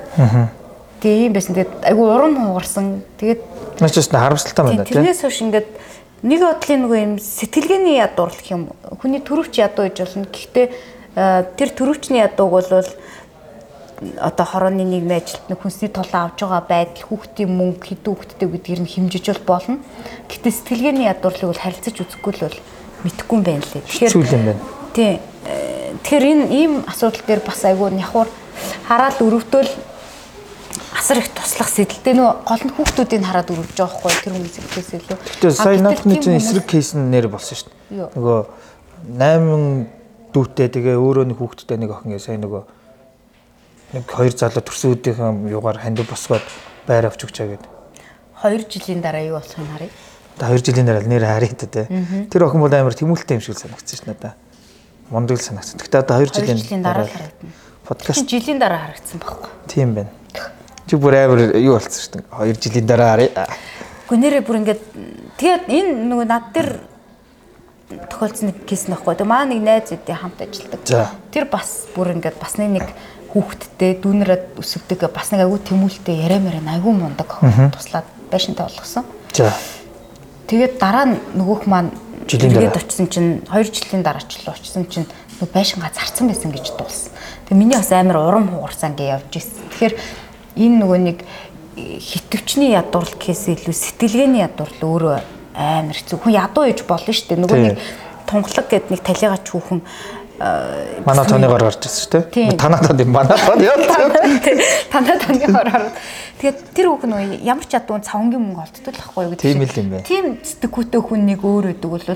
Тэгээ 1.02 1.26
юм 1.28 1.34
байсан. 1.34 1.56
Тэгээд 1.56 1.74
айгу 1.84 2.04
урам 2.08 2.36
хугарсан. 2.38 3.04
Тэгээд 3.20 3.42
Наач 3.82 3.94
ч 3.98 4.08
харамсалтай 4.08 4.64
байна 4.66 4.86
тийм. 4.86 5.02
тэрнээс 5.02 5.22
хойш 5.26 5.42
ингээд 5.42 5.70
нэг 6.22 6.40
бодлын 6.46 6.82
нөгөө 6.86 7.00
юм 7.02 7.14
сэтгэлгээний 7.18 7.98
ядуур 7.98 8.30
гэх 8.30 8.54
юм. 8.54 8.70
Хүний 9.02 9.22
төрөвч 9.26 9.58
ядуу 9.58 9.90
гэж 9.90 9.98
болно. 10.06 10.30
Гэхдээ 10.30 10.68
тэр 11.58 11.70
төрөвчний 11.74 12.22
ядууг 12.22 12.50
бол 12.54 12.70
одоо 14.22 14.46
хорооны 14.46 14.86
нийгмийн 14.86 15.22
ажилтны 15.22 15.56
хүнсний 15.58 15.90
тулаан 15.90 16.34
авж 16.34 16.42
байгаа 16.42 16.66
байдал 16.66 17.06
хүүхдийн 17.06 17.50
мөнгө 17.54 17.86
хэдэн 17.86 18.14
хүүхдтэй 18.18 18.48
гэдгийг 18.50 18.82
нь 18.82 18.90
хэмжиж 18.90 19.26
бол 19.30 19.58
болно. 19.58 19.78
Гэхдээ 20.26 20.54
сэтгэлгээний 20.58 21.06
ядуурлыг 21.06 21.50
бол 21.54 21.62
харилцаж 21.62 21.96
үзэхгүй 22.02 22.34
л 22.34 22.46
бол 22.50 22.58
мэдхгүй 23.06 23.36
юм 23.38 23.46
байна 23.46 23.66
лээ. 23.66 23.86
Хэцүү 23.86 24.81
Э, 24.96 25.72
Тэгэхээр 26.02 26.26
энэ 26.28 26.46
ийм 26.52 26.72
асуудал 26.88 27.24
дээр 27.28 27.42
бас 27.44 27.64
айгүй 27.64 27.92
нявхар 27.96 28.28
хараад 28.88 29.20
өрөвдөл 29.22 29.72
асар 30.96 31.20
их 31.20 31.32
туслах 31.32 31.70
сэдэлтэй 31.72 32.16
нөө 32.16 32.48
гол 32.48 32.64
нь 32.64 32.74
хүүхдүүдийг 32.76 33.24
хараад 33.24 33.52
өрөвж 33.52 33.76
байгаа 33.76 33.96
хгүй 33.96 34.12
тэр 34.24 34.34
хүмүүс 34.36 34.56
ихээс 34.60 34.92
илүү. 34.98 35.18
Тэгээ 35.40 35.56
сая 35.56 35.80
наадхны 35.80 36.16
чинь 36.20 36.36
эсрэг 36.36 36.68
кейс 36.68 36.92
нэр 36.96 37.32
болсон 37.32 37.56
шүү 37.60 37.72
дээ. 37.92 38.12
Нөгөө 38.18 38.40
8 39.20 39.88
дүүтэй 40.36 40.68
тэгээ 40.68 40.96
өөрөө 41.00 41.26
нэг 41.32 41.38
хүүхэдтэй 41.40 41.78
нэг 41.80 41.92
охин 41.96 42.20
сая 42.20 42.40
нөгөө 42.40 42.64
нэг 43.96 44.04
хоёр 44.08 44.34
залуу 44.36 44.64
төрсүүдийн 44.68 45.48
юугаар 45.48 45.80
хандив 45.80 46.12
босгоод 46.12 46.44
байр 46.88 47.08
авч 47.08 47.24
өгчээ 47.24 47.56
гэдэг. 47.56 47.72
2 48.42 48.68
жилийн 48.68 49.00
дараа 49.00 49.24
юу 49.28 49.40
болох 49.40 49.56
юм 49.60 49.68
харъя. 49.72 49.92
Одоо 50.40 50.56
2 50.56 50.72
жилийн 50.72 50.88
дараа 50.88 51.04
нэр 51.04 51.24
харъя 51.24 51.56
тий. 51.56 51.88
Тэр 52.32 52.48
охин 52.48 52.64
бол 52.64 52.72
амар 52.72 52.96
тэмүүлтэй 52.96 53.40
юм 53.40 53.44
шиг 53.44 53.60
санагдсан 53.60 54.00
шүү 54.00 54.12
надаа. 54.12 54.36
Мундаг 55.12 55.38
л 55.38 55.44
санагдсан. 55.44 55.78
Гэхдээ 55.78 56.02
одоо 56.08 56.24
2 56.24 56.40
2 56.40 56.56
жилийн 56.56 56.84
дараа 56.84 57.04
л 57.04 57.12
харагдана. 57.12 57.52
подкаст 57.84 58.24
жилийн 58.32 58.60
дараа 58.60 58.80
харагдсан 58.88 59.20
байхгүй. 59.20 59.50
тийм 59.68 59.90
байна. 59.94 60.12
Чи 60.88 60.96
бүр 60.96 61.14
амар 61.20 61.40
юу 61.60 61.76
болсон 61.76 62.00
шүү 62.00 62.12
дээ. 62.16 62.56
2 62.56 62.64
жилийн 62.64 62.88
дараа 62.88 63.10
харъя. 63.12 63.48
Гэхдээ 64.08 64.20
нэрээ 64.24 64.42
бүр 64.48 64.58
ингээд 64.64 64.82
тэгээд 65.36 65.64
энэ 65.68 65.92
нөгөө 66.08 66.28
над 66.32 66.46
дээр 66.56 66.70
тохиолдсон 68.08 68.48
нэг 68.56 68.58
кейс 68.64 68.88
нөхгүй. 68.88 69.20
Тэгээ 69.20 69.28
маа 69.28 69.44
нэг 69.44 69.60
найз 69.60 69.92
үдээ 69.92 70.16
хамт 70.16 70.40
ажилладаг. 70.40 70.80
Тэр 71.32 71.46
бас 71.52 71.92
бүр 71.92 72.16
ингээд 72.16 72.40
басны 72.40 72.72
нэг 72.72 72.88
хүүхэдтэй 73.36 74.00
дүүнэрээ 74.00 74.40
өсөгдөг 74.60 75.12
бас 75.12 75.32
нэг 75.32 75.44
айгүй 75.44 75.60
тэмүүлтэй 75.60 76.24
яриа 76.24 76.40
мэрэ 76.40 76.64
айгүй 76.64 76.94
мундаг 76.96 77.40
туслаад 77.76 78.08
байшинтай 78.32 78.68
болгосон. 78.68 79.04
За. 79.36 79.52
Тэгээд 80.48 80.80
дараа 80.80 81.08
нөгөөх 81.36 81.68
маань 81.68 81.92
Жилийн 82.28 82.54
дараа. 82.54 82.76
очсон 82.76 83.08
чинь 83.08 83.42
2 83.48 83.64
жилийн 83.72 84.04
дараа 84.04 84.24
ч 84.26 84.42
л 84.42 84.52
очсон 84.52 84.86
чинь 84.86 85.08
нөгөө 85.40 85.54
байшингаа 85.54 85.92
зарцсан 85.94 86.28
байсан 86.28 86.52
гэж 86.52 86.78
дуулсан. 86.78 87.12
Тэгээ 87.50 87.60
миний 87.60 87.78
бас 87.78 87.92
амар 87.92 88.18
урам 88.22 88.48
хугарсан 88.50 88.96
гэж 88.96 89.08
явж 89.22 89.32
ирсэн. 89.38 89.66
Тэгэхээр 89.74 89.94
энэ 90.62 90.78
нөгөө 90.82 91.00
нэг 91.02 91.18
э, 91.78 91.98
хитвчний 91.98 92.72
ядуурл 92.78 93.16
кейс 93.18 93.48
илүү 93.50 93.74
сэтгэлгээний 93.74 94.46
ядуурл 94.46 94.82
өөрөө 94.86 95.18
амар 95.56 95.98
хэцүү. 95.98 96.18
Хүн 96.22 96.38
ядуу 96.38 96.64
ээж 96.70 96.86
болно 96.86 97.12
шүү 97.12 97.28
дээ. 97.32 97.42
Нөгөө 97.42 97.60
нэг 97.62 97.78
тунгалаг 98.30 98.68
гэд 98.70 98.86
нэг 98.94 99.02
талигач 99.02 99.46
хүүхэн 99.50 99.82
Манай 101.06 101.26
тооныгоор 101.30 101.64
гарч 101.70 101.86
ирсэн 101.86 102.02
шүү 102.02 102.12
дээ. 102.34 102.58
Танаа 102.58 102.82
тоо 102.82 102.98
юм 102.98 103.12
манай 103.14 103.38
тоо 103.38 103.56
яа. 103.62 103.78
танаа 104.90 105.18
таны 105.22 105.46
хороор. 105.54 105.92
Тэгээд 106.42 106.58
тэр 106.74 106.88
хүүхэн 106.90 107.10
нөгөө 107.14 107.46
ямар 107.46 107.66
ч 107.70 107.78
ядуу 107.78 108.02
цавангийн 108.02 108.42
мөнгө 108.42 108.64
олддог 108.66 108.96
л 108.98 109.04
ахгүй 109.06 109.22
юу 109.26 109.32
гэдэг. 109.38 109.46
Тийм 109.46 109.62
л 109.62 109.78
юм 109.78 109.90
байна. 109.94 110.08
Тийм 110.10 110.26
сэтгэхүйтэй 110.42 111.02
хүн 111.06 111.22
нэг 111.30 111.42
өөр 111.46 111.66
өдөг 111.78 111.92
бол 111.94 112.08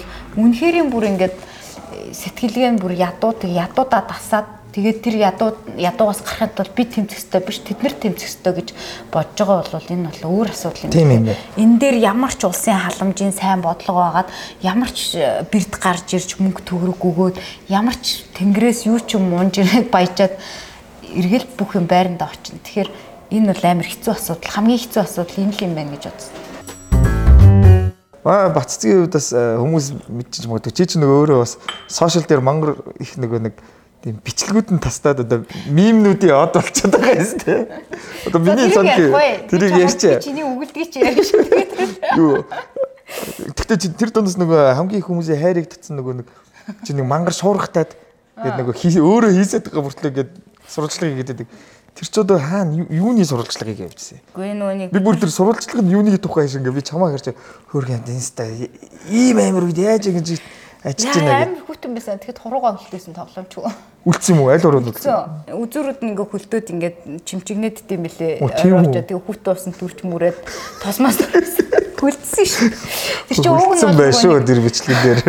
үнэхэрийн 0.41 0.89
бүр 0.89 1.05
ингээд 1.13 1.37
э, 1.37 2.13
сэтгэлгээ 2.17 2.71
нь 2.73 2.81
бүр 2.81 2.93
ядуу 2.97 3.31
тэг 3.37 3.53
ядуудаа 3.53 4.01
тасаад 4.09 4.64
тэгээд 4.75 4.99
тэр 4.99 5.15
ядуу 5.23 5.55
ядуугаас 5.79 6.19
гарахад 6.19 6.51
бол 6.59 6.71
би 6.75 6.83
тэмцэхтэй 6.83 7.39
биш 7.39 7.63
тэд 7.63 7.79
нар 7.79 7.95
тэмцэхтэй 7.95 8.53
гэж 8.59 8.69
бодож 9.07 9.39
байгаа 9.39 9.71
бол 9.71 9.87
энэ 9.87 10.11
бол 10.11 10.43
өөр 10.43 10.51
асуудал 10.51 10.91
юм. 10.91 11.31
Энэ 11.55 11.79
дээр 11.79 11.97
ямар 12.03 12.35
ч 12.35 12.43
улсын 12.43 12.75
халамжийн 12.75 13.31
сайн 13.31 13.63
бодлого 13.63 14.03
байгаад 14.03 14.29
ямар 14.59 14.91
ч 14.91 15.15
э, 15.15 15.47
бэрд 15.47 15.79
гарч 15.79 16.19
ирж 16.19 16.43
мөнгө 16.43 16.67
төгрөг 16.67 16.99
өгөөд 16.99 17.35
ямар 17.71 17.95
ч 17.95 18.27
тэнгэрээс 18.35 18.91
юу 18.91 18.99
ч 18.99 19.15
юм 19.15 19.31
мунж 19.31 19.63
ирээд 19.63 19.87
баяжаад 19.87 20.35
эргэл 21.07 21.47
бүх 21.55 21.79
юм 21.79 21.87
байранда 21.87 22.27
очино. 22.27 22.59
Тэгэхээр 22.59 22.89
энэ 23.31 23.55
бол 23.55 23.63
амар 23.63 23.87
хэцүү 23.87 24.11
асуудал. 24.11 24.51
Хамгийн 24.59 24.81
хэцүү 24.83 25.01
асуудал 25.07 25.39
энэ 25.39 25.55
л 25.55 25.63
юм 25.63 25.73
байна 25.79 25.95
гэж 25.95 26.03
бодсон. 26.11 26.35
Аа 28.27 28.49
баццгийн 28.51 29.07
хувьд 29.07 29.15
бас 29.15 29.31
э, 29.31 29.55
хүмүүс 29.55 29.87
мэдчихэж 30.11 30.45
магадгүй. 30.51 30.73
Чи 30.75 30.83
чи 30.83 30.97
нөгөө 30.99 31.15
өөрөө 31.15 31.39
бас 31.45 31.55
сошиал 31.87 32.27
дээр 32.27 32.41
мангар 32.41 32.73
их 32.99 33.15
нөгөө 33.21 33.39
нэг 33.39 33.55
тийм 34.05 34.21
бичлэгүүд 34.21 34.69
нь 34.69 34.81
тастаад 34.85 35.25
одоо 35.25 35.49
мимнүүдийн 35.73 36.37
од 36.37 36.53
болчиход 36.53 36.93
байгаа 36.93 37.25
юм 37.25 37.39
тий. 37.41 37.59
Одоо 38.29 38.39
миний 38.45 38.69
сонх 38.69 38.93
тэрийг 39.49 39.81
ярьчаа. 39.81 40.21
Чиний 40.21 40.45
үгэлдгийг 40.45 40.93
чи 40.93 41.01
ярьж 41.01 41.33
шүү. 41.33 41.41
Юу. 42.21 42.45
Гэхдээ 43.57 43.77
чи 43.81 43.89
тэр 43.97 44.13
дундас 44.13 44.37
нөгөө 44.37 44.77
хамгийн 44.77 45.01
их 45.01 45.09
хүмүүсийн 45.09 45.41
хайрыг 45.41 45.73
татсан 45.73 45.97
нөгөө 45.97 46.21
нэг 46.21 46.29
чи 46.85 46.93
нэг 46.93 47.09
мангар 47.09 47.33
шуурхтаад 47.33 47.97
тэгээд 48.37 48.61
нөгөө 48.61 48.77
өөрөө 48.77 49.31
хийсэд 49.41 49.73
байгаа 49.73 49.85
бүртлээ 49.89 50.13
гээд 50.21 50.31
сурвалжлага 50.69 51.09
хийгээд. 51.25 51.49
Тэр 51.95 52.05
ч 52.05 52.13
одоо 52.19 52.37
хаана 52.37 52.85
юуны 52.91 53.25
сурвалжлагыг 53.25 53.89
явьжсэн. 53.89 54.21
Үгүй 54.35 54.53
нөгөө 54.53 54.75
нэг 54.85 54.89
Би 54.93 54.99
бүр 54.99 55.17
тэр 55.17 55.31
сурвалжлага 55.33 55.81
нь 55.81 55.95
юуны 55.95 56.13
тухай 56.19 56.45
шиг 56.45 56.61
ингээ 56.61 56.77
би 56.77 56.83
чамаа 56.83 57.15
харж 57.15 57.31
хөөргөн 57.71 58.05
инста 58.11 58.43
ийм 59.07 59.39
амир 59.39 59.63
үед 59.63 59.79
яаж 59.79 60.11
ингэж 60.11 60.43
ажиллаж 60.83 61.15
байна 61.15 61.55
амар 61.55 61.63
хүүтэн 61.69 61.91
байсан. 61.95 62.19
Тэгэхэд 62.19 62.41
хуруугаа 62.43 62.75
хөлтөөсөн 62.75 63.13
тоглоомч 63.15 63.53
үү. 63.55 63.71
үлдсэн 64.05 64.31
юм 64.35 64.39
уу? 64.43 64.51
Аль 64.51 64.67
ороод 64.67 64.89
үлдсэн? 64.91 65.53
Үзүүрүүд 65.55 65.99
нь 66.03 66.09
ингээ 66.13 66.27
хөлтөөд 66.29 66.67
ингээд 66.73 66.97
чимчигнээд 67.25 67.77
дим 67.87 68.03
билээ. 68.03 68.43
Оо, 68.43 68.51
тийм 68.51 68.77
үү? 68.83 68.91
Тэгээ 68.91 69.23
хүүт 69.23 69.45
уусан 69.49 69.73
дүрч 69.73 69.99
мүрээд 70.05 70.37
тосмоос 70.83 71.19
хөлдсөн 71.95 72.45
шүү. 72.45 72.69
Тэр 73.29 73.37
чинь 73.39 73.51
уг 73.55 73.73
нь 73.73 73.97
байх 73.97 74.13
шүү 74.13 74.43
тэр 74.45 74.59
бичлэг 74.61 74.97
дээр. 75.01 75.21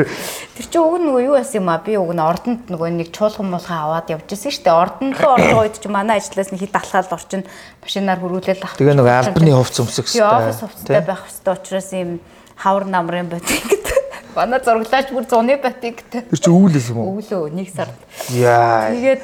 Тэр 0.56 0.66
чинь 0.66 0.82
уг 0.82 0.96
нь 0.98 1.06
нөгөө 1.09 1.22
юу 1.24 1.35
байсан 1.38 1.62
юм 1.62 1.70
а? 1.70 1.80
Би 1.80 1.96
уг 1.96 2.12
нь 2.12 2.20
ордонд 2.20 2.68
нөгөө 2.68 2.88
нэг 3.00 3.09
чуулган 3.14 3.48
муулхаа 3.48 3.80
аваад 3.87 4.12
явжсэн 4.12 4.52
шүү 4.52 4.64
дээ. 4.66 4.76
Ордонд 4.76 5.16
руу 5.16 5.35
байгаа 5.38 5.62
үед 5.64 5.78
чинь 5.80 5.94
манай 5.94 6.18
ажлаас 6.20 6.50
нь 6.52 6.61
хит 6.61 6.74
алхаад 6.74 7.12
орчин 7.14 7.46
машинаар 7.80 8.20
хөрвүүлээд 8.20 8.61
авах. 8.61 8.76
Тэгээ 8.76 8.98
нөгөө 8.98 9.14
албаны 9.30 9.52
хувц 9.56 9.76
өмсөх 9.80 10.06
Тэгээ 10.11 10.26
офис 10.26 10.61
хувцастай 10.61 11.02
байх 11.06 11.22
хэрэгтэй 11.24 11.54
учраас 11.54 11.88
ийм 11.94 12.11
хавар 12.59 12.85
намрын 12.90 13.30
батик 13.30 13.62
гэдэг. 13.62 14.05
Манай 14.37 14.61
зураглаач 14.61 15.09
бүр 15.16 15.25
зуны 15.25 15.57
батик 15.57 16.05
гэдэг. 16.05 16.29
Тэр 16.29 16.40
чи 16.44 16.51
үүлээс 16.53 16.92
юм 16.92 17.01
уу? 17.01 17.16
Өглөө 17.16 17.49
нэг 17.57 17.72
сард. 17.72 17.96
Яа. 18.37 18.92
Тэгээд 18.92 19.22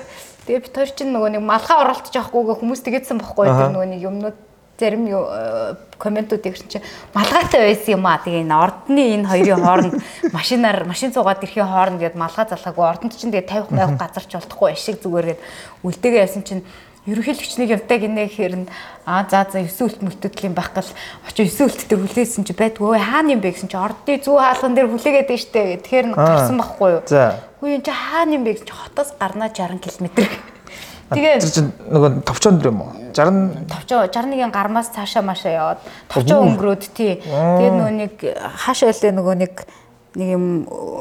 тэгээ 0.49 0.63
бид 0.65 0.73
хоёр 0.73 0.91
чинь 0.97 1.13
нөгөө 1.13 1.31
нэг 1.37 1.45
малхаа 1.45 1.85
оролцож 1.85 2.17
явахгүйгээ 2.17 2.57
хүмүүс 2.57 2.81
тэгээдсэн 2.81 3.21
байхгүй 3.21 3.45
Аха. 3.45 3.61
тэр 3.61 3.71
нөгөө 3.77 3.89
нэг 3.93 4.01
юмнууд 4.09 4.39
зарим 4.83 5.07
э, 5.07 5.77
комментууд 5.99 6.43
ирсэн 6.49 6.69
чинь 6.73 6.87
малгайтай 7.15 7.61
байсан 7.71 7.93
юм 7.95 8.07
аа. 8.09 8.19
Тэгээ 8.25 8.43
энэ 8.43 8.57
ордны 8.57 9.03
энэ 9.21 9.29
хоёрын 9.29 9.63
хооронд 9.63 9.95
машинаар 10.39 10.85
машин 10.89 11.13
цугаад 11.13 11.45
ирэхийн 11.45 11.69
хооронд 11.69 12.01
гээд 12.01 12.17
малгай 12.19 12.49
залхаагүй 12.51 12.85
ордонд 12.89 13.15
чинь 13.15 13.31
тэгээ 13.31 13.69
50 13.69 13.79
50 13.79 14.01
газар 14.01 14.25
ч 14.27 14.33
болтохгүй 14.35 14.69
ашиг 14.73 14.97
зүгээргээд 14.99 15.41
үлдээгээ 15.87 16.25
яасан 16.27 16.43
чинь 16.43 16.65
ерөнхийлөгчнийг 17.07 17.71
явдаг 17.75 17.99
гинэ 17.99 18.31
гэхээр 18.31 18.55
нь 18.63 18.67
аа 19.07 19.27
за 19.27 19.43
за 19.51 19.59
9 19.59 19.75
үлт 19.83 20.01
мөлтөдл 20.07 20.47
юм 20.47 20.55
байх 20.55 20.71
гал 20.71 20.87
очиж 21.27 21.51
9 21.51 21.67
үлт 21.67 21.83
дээр 21.91 22.07
хүлээсэн 22.07 22.47
чи 22.47 22.55
байдгүй 22.55 22.95
хаана 23.03 23.35
юм 23.35 23.43
бэ 23.43 23.51
гэсэн 23.51 23.67
чи 23.67 23.75
ордны 23.75 24.23
зүү 24.23 24.39
хаалган 24.39 24.75
дээр 24.79 24.87
хүлээгээд 24.87 25.27
дээ 25.27 25.41
штэ 25.43 25.63
гэх. 25.67 25.83
Тэгэхээр 25.83 26.07
нь 26.07 26.15
гарсан 26.15 26.57
байхгүй 26.63 26.91
юу. 26.95 27.03
За. 27.11 27.43
Хүү 27.59 27.69
энэ 27.75 27.83
чи 27.83 27.91
хаана 27.91 28.35
юм 28.39 28.45
бэ 28.47 28.53
гэж 28.55 28.71
хотоос 28.71 29.11
гарнаа 29.19 29.51
60 29.51 29.83
км. 29.83 30.07
Тэгээ 31.11 31.35
чинь 31.43 31.75
нөгөө 31.91 32.11
товчон 32.23 32.63
дөр 32.63 32.71
юм 32.71 32.81
уу? 32.87 32.95
60 33.11 33.67
товчоо 33.67 34.07
61-ийн 34.07 34.55
гармаас 34.55 34.95
цаашаа 34.95 35.27
маашаа 35.27 35.53
яваад 35.53 35.81
товчоо 36.07 36.39
өнгөрөөд 36.47 36.83
тий. 36.95 37.19
Тэгээ 37.19 37.73
нөгөө 37.83 37.95
нэг 37.99 38.15
хаашаа 38.63 38.95
илээ 38.95 39.13
нөгөө 39.13 39.37
нэг 39.43 39.55
нэг 40.13 40.29
юм 40.37 40.45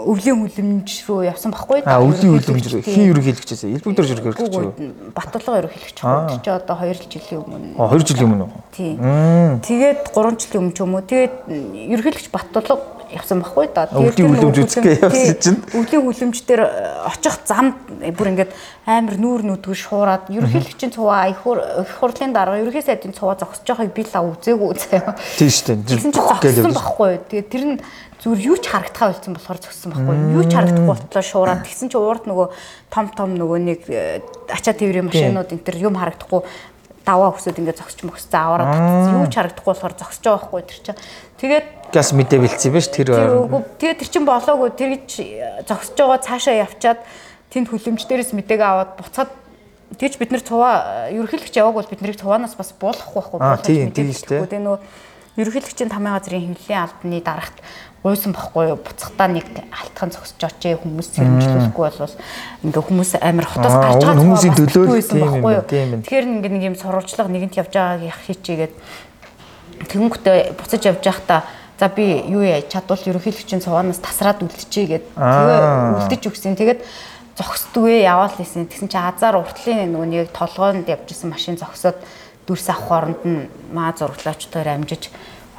өвлийн 0.07 0.39
хүлэмж 0.39 0.89
рүү 1.07 1.19
явсан 1.27 1.51
байхгүй 1.51 1.83
А 1.83 1.99
өвлийн 1.99 2.31
үлэмж 2.39 2.65
рүү 2.71 2.81
Тий. 2.81 2.95
хин 2.95 3.11
ерөнхийлөгчөөс 3.11 3.63
элбэг 3.67 3.95
дөрж 3.97 4.11
ерөнхийлөгч 4.15 4.55
юу? 4.55 4.71
Батлага 5.11 5.59
ерөнхийлөгч 5.59 5.97
хөө 5.99 6.39
чи 6.39 6.49
одоо 6.49 6.75
2 6.79 7.11
жилийн 7.11 7.43
өмнө 7.43 7.75
А 7.75 7.91
2 7.91 8.07
жилийн 8.07 8.27
өмнө 8.31 8.47
тий. 8.71 8.95
Тэгээд 9.67 10.15
3 10.15 10.39
жилийн 10.39 10.61
өмнө 10.63 10.75
ч 10.75 10.79
юм 10.79 10.95
уу 10.95 11.03
тэгээд 11.03 11.35
ерөнхийлөгч 11.91 12.27
Батлага 12.31 12.79
явсан 13.11 13.41
байхгүй 13.43 13.67
да. 13.75 13.87
Өвлийн 13.91 14.15
тэр 14.15 14.27
хүлэмж 14.31 14.57
үзэхгээ 14.63 14.95
хүлэмж- 14.95 15.03
явсан 15.03 15.11
тий, 15.11 15.35
чинь. 15.43 15.59
Өвлийн 15.75 16.03
хүлэмж 16.07 16.37
дээр 16.47 16.61
очих 17.11 17.35
зам 17.43 17.75
бүр 17.99 18.27
ингээд 18.31 18.51
амар 18.87 19.15
нүүр 19.19 19.41
нүдгүй 19.51 19.75
шуураад 19.75 20.31
ерөнхийлөгчийн 20.31 20.95
цуваа 20.95 21.27
их 21.27 21.43
хур 21.43 21.59
их 21.59 21.91
хурлын 21.99 22.31
дарга 22.31 22.63
ерөнхий 22.63 22.81
сайдын 22.81 23.11
цуваа 23.11 23.35
зогсож 23.35 23.67
байгааг 23.67 23.91
би 23.91 24.03
л 24.07 24.15
үзээгүй 24.31 24.71
заяа. 24.79 25.15
Тийм 25.35 25.51
шүү 25.51 25.65
дээ. 25.67 25.83
Тэгсэн 25.91 26.11
чинь 26.15 26.23
зогссон 26.39 26.71
байхгүй. 26.71 27.11
Тэгээд 27.27 27.49
тэр 27.51 27.63
нь 27.67 27.77
зүгээр 28.21 28.45
юу 28.53 28.57
ч 28.61 28.69
харагдахаа 28.69 29.17
болсон 29.17 29.33
болохоор 29.33 29.59
зогссон 29.65 29.89
байхгүй 29.97 30.15
юу. 30.37 30.45
Ч 30.45 30.53
харагдахгүй 30.53 30.93
болтлоо 30.93 31.23
шуураад. 31.25 31.65
Тэгсэн 31.65 31.89
чинь 31.89 32.01
уурд 32.05 32.25
нөгөө 32.29 32.47
том 32.93 33.05
том 33.17 33.29
нөгөө 33.33 33.59
нэг 33.65 33.81
э, 33.89 34.21
ачаа 34.45 34.77
тээврийн 34.77 35.09
машинууд 35.09 35.49
энэ 35.49 35.65
төр 35.65 35.77
юм 35.81 35.97
харагдахгүй. 35.97 36.45
Даваа 37.01 37.33
хөсөд 37.33 37.57
ингээд 37.57 37.81
зогсч 37.81 38.05
мөхс 38.05 38.29
заавараад 38.29 38.77
татсан. 38.77 39.17
Юу 39.17 39.25
ч 39.25 39.35
харагдахгүй 39.41 39.73
болохоор 39.73 39.95
зогсож 39.97 40.21
байгаа 40.21 40.37
байхгүй 40.37 40.61
тэр 40.69 40.79
чинь. 40.85 41.01
Тэгээд 41.41 41.67
газ 41.89 42.09
мэдээ 42.13 42.39
бэлдсэн 42.45 42.71
байж 42.77 42.87
тэр 42.93 43.09
үгүй. 43.09 43.61
Тэгээд 43.81 43.99
тэр 44.05 44.09
чинь 44.13 44.29
болоогүй. 44.29 44.69
Тэр 44.77 44.89
гэж 45.01 45.09
зогсож 45.65 45.97
байгаа 45.97 46.21
цаашаа 46.21 46.61
явчаад 46.61 47.01
тэнд 47.49 47.73
хүлэмж 47.73 48.05
дээрээс 48.05 48.37
мэдээг 48.37 48.61
аваад 48.61 48.91
буцаад 49.01 49.33
тэгж 49.97 50.21
бид 50.21 50.29
нар 50.29 50.45
цуваа 50.45 51.09
ерөнхийлөгч 51.09 51.57
явааг 51.57 51.75
бол 51.81 51.89
бид 51.89 52.01
нарыг 52.05 52.21
цуваанаас 52.21 52.53
бас 52.53 52.69
буулгахгүй 52.77 53.41
байхгүй. 53.41 53.43
Аа, 53.43 53.65
тийм, 53.65 53.89
тийм 53.91 54.13
шүү 54.13 54.45
дээ. 54.45 54.45
Тэгээ 54.45 54.65
нөгөө 54.69 54.79
ерөнхийлөгчийн 55.41 55.91
тамийн 55.91 56.15
газрын 56.15 56.55
хөвлийн 56.55 56.83
албаны 56.85 57.19
дарагт 57.19 57.57
гуйсан 58.01 58.33
байхгүй 58.33 58.73
юу 58.73 58.79
буцахтаа 58.81 59.27
нэг 59.29 59.45
алтхан 59.69 60.09
зогсож 60.09 60.41
очие 60.41 60.75
хүмүүс 60.77 61.07
сэрэмжлүүлэхгүй 61.15 61.85
бол 62.01 62.15
ингээ 62.65 62.81
хүмүүс 62.81 63.11
амар 63.21 63.45
хотоос 63.45 63.75
гарч 63.77 64.01
байгаа 64.01 64.21
хүмүүсийн 64.25 64.55
цуваа 64.57 64.73
төлөө 64.73 64.85
л 64.85 64.95
болсон 64.97 65.17
тийм 65.21 65.29
юм 65.37 65.65
тийм 65.69 65.89
байна. 65.91 66.03
Тэгэхээр 66.05 66.27
ингээ 66.33 66.51
нэг 66.51 66.63
юм 66.65 66.75
сурвалжлага 66.81 67.29
нэгэнт 67.29 67.59
явж 67.61 67.73
байгааг 67.77 68.01
яах 68.09 68.21
хийчигээд 68.25 68.73
Тэнгүүтээ 69.89 70.53
буцаж 70.57 70.81
явж 70.85 71.01
байхдаа 71.01 71.41
за 71.79 71.87
би 71.89 72.21
юу 72.29 72.45
яа 72.45 72.61
чадвал 72.61 73.01
ерөнхийлөгчийн 73.01 73.61
цуванаас 73.65 73.97
тасраад 73.97 74.45
үлдчихье 74.45 75.01
гэд 75.01 75.05
тэгээ 75.17 75.59
үлдэж 75.97 76.21
өгсөн. 76.29 76.53
Тэгээд 76.53 76.85
зогсдгүй 77.37 78.05
яваал 78.05 78.33
лээсэн. 78.37 78.69
Тэгсэн 78.69 78.89
чи 78.91 78.97
азар 79.01 79.41
уртлын 79.41 79.89
нэг 79.89 80.29
толгоонд 80.29 80.85
явжсэн 80.85 81.33
машин 81.33 81.57
зогсоод 81.57 81.97
дүрс 82.45 82.69
авах 82.69 82.85
хооронд 82.85 83.21
нь 83.25 83.49
маа 83.73 83.93
зурглаачдаар 83.97 84.77
амжиж 84.77 85.09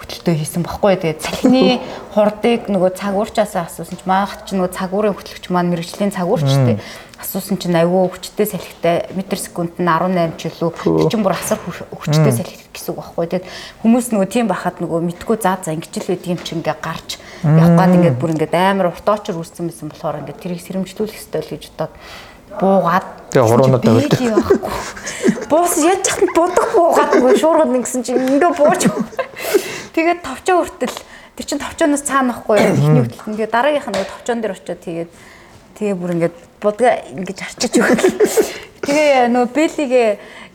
хөтөлтөө 0.02 0.34
хийсэн 0.42 0.62
баггүй. 0.66 0.98
Тэгээд 0.98 1.22
цалины 1.22 1.78
хурдыг 2.14 2.66
нөгөө 2.66 2.90
цагуурчаас 2.98 3.54
асуусан 3.54 3.96
чи 3.96 4.04
маах 4.04 4.42
чи 4.44 4.58
нөгөө 4.58 4.74
цагуурын 4.74 5.14
хөтлөгч 5.14 5.46
маань 5.48 5.70
мэрэгжлийн 5.70 6.10
цагуурч 6.10 6.44
те 6.50 6.82
асуусан 7.22 7.54
чинь 7.62 7.78
аюу 7.78 8.10
хүчтэй 8.10 8.46
салхитай 8.50 9.06
метр 9.14 9.38
секунд 9.38 9.78
нь 9.78 9.86
18 9.86 10.34
ч 10.42 10.50
илүү 10.50 11.06
чинь 11.06 11.22
бүр 11.22 11.38
асар 11.38 11.62
хүч- 11.62 11.86
хүчтэй 11.94 12.34
салхи 12.34 12.58
гэсэн 12.74 12.90
үг 12.92 12.98
баггүй. 12.98 13.26
Тэгээд 13.30 13.46
хүмүүс 13.86 14.06
нөгөө 14.10 14.26
тийм 14.26 14.46
байхад 14.50 14.82
нөгөө 14.82 15.00
мэдгүй 15.06 15.36
заа 15.38 15.62
за 15.62 15.70
ингэж 15.70 16.02
л 16.02 16.10
байд 16.10 16.26
юм 16.26 16.38
чи 16.42 16.58
ингээ 16.58 16.76
гарч 16.82 17.22
явах 17.46 17.78
гад 17.78 17.94
ингээд 17.94 18.18
бүр 18.18 18.34
ингээд 18.34 18.54
амар 18.58 18.90
уртаочор 18.90 19.38
үүссэн 19.38 19.70
байсан 19.70 19.86
болохоор 19.94 20.18
ингээд 20.26 20.42
тэрийг 20.42 20.60
сэрэмжлүүлэх 20.66 21.14
хэрэгтэй 21.14 21.40
л 21.46 21.52
гэж 21.54 21.64
бодоод 21.78 21.94
буугаад 22.58 23.06
Тэгээ 23.80 24.02
бэлий 24.12 24.30
байхгүй. 24.34 24.74
Буус 25.48 25.74
яаж 25.80 26.04
яхад 26.10 26.30
будах 26.36 26.68
буугаад 26.76 27.10
нөгөө 27.16 27.34
шуургад 27.40 27.70
нэгсэн 27.72 28.00
чинь 28.04 28.18
ингээ 28.18 28.52
бууж. 28.58 28.82
Тэгээд 29.92 30.20
товчоо 30.24 30.64
хүртэл 30.64 30.96
тэр 31.36 31.44
чин 31.46 31.60
товчооноос 31.60 32.04
цаана 32.08 32.32
байхгүй 32.32 32.56
юу? 32.56 32.72
Эхний 32.72 33.02
нь. 33.04 33.36
Тэгээд 33.36 33.52
дараагийнх 33.52 33.88
нь 33.92 34.08
товчоон 34.08 34.40
дээр 34.40 34.56
очиод 34.56 34.80
тэгээд 34.80 35.10
тэгээ 35.76 35.96
бүр 36.00 36.10
ингээд 36.16 36.36
будгаа 36.64 36.94
ингэж 37.12 37.38
арчиж 37.44 37.72
өгөх. 37.76 38.71
Тэгээ 38.82 39.30
нөгөө 39.30 39.50
бэлигээ 39.54 40.08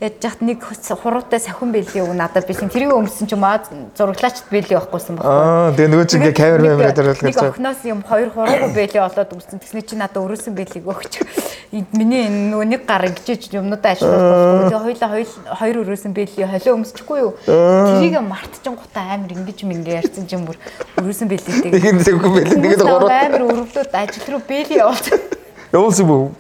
яаж 0.04 0.20
яхад 0.20 0.42
нэг 0.44 0.60
хуруутай 0.62 1.40
сахин 1.40 1.72
бэли 1.72 2.04
өг 2.04 2.12
надад 2.12 2.44
бэлэн 2.44 2.68
тэрийг 2.68 2.92
өмсөн 2.92 3.24
чинь 3.24 3.40
маа 3.40 3.63
зураглаачд 3.96 4.52
бэли 4.52 4.76
байхгүй 4.76 5.00
байхгүй. 5.16 5.24
Аа 5.24 5.72
тэгээ 5.72 5.92
нөгөө 5.96 6.08
чинь 6.12 6.22
ингээ 6.28 6.36
камер 6.36 6.62
камера 6.68 6.92
дээр 6.92 7.24
Нэг 7.24 7.40
охноос 7.40 7.82
юм 7.88 8.04
хоёр 8.04 8.30
хуруугүй 8.36 8.72
бэлээ 8.76 9.08
олоод 9.08 9.32
өгсөн. 9.32 9.63
Тэгснэ 9.63 9.82
чи 9.88 9.96
надад 9.96 10.20
өрөөсөн 10.28 10.54
бэлийг 10.60 10.86
өгч. 10.86 11.24
Миний 11.72 12.28
энэ 12.28 12.52
нөгөө 12.52 12.68
нэг 12.68 12.82
гар 12.84 13.08
ингэжж 13.08 13.48
юмнуудаа 13.56 13.96
ажиллах 13.96 14.20
болохгүй. 14.20 14.63
Тэгээ 14.68 14.84
хоёлаа 14.86 15.10
хоёр 15.16 15.28
хоёр 15.56 15.76
өрөөсөн 15.88 16.12
бэлий 16.12 16.46
холио 16.52 16.76
өмсчихгүй 16.78 17.18
юу? 17.24 17.32
Тэрийг 17.48 18.20
мартчин 18.28 18.76
гутаа 18.76 19.16
амар 19.16 19.32
ингэж 19.34 19.63
мингэ 19.63 20.04
ярьсан 20.04 20.28
чинь 20.28 20.44
бүр 20.44 20.60
өрөөсөн 21.00 21.32
бэлийтэй. 21.32 21.72
Нэг 21.72 22.04
зөвхөн 22.04 22.32
бэлэн 22.36 22.60
тэгээд 22.60 22.84
гурав 22.84 23.08
амар 23.08 23.44
өрөвлөд 23.52 23.92
ажил 23.96 24.28
руу 24.36 24.42
бэлий 24.48 24.80
явуулсан. 24.84 25.47
Явуулсан 25.73 26.06
юм 26.06 26.12
уу? 26.12 26.32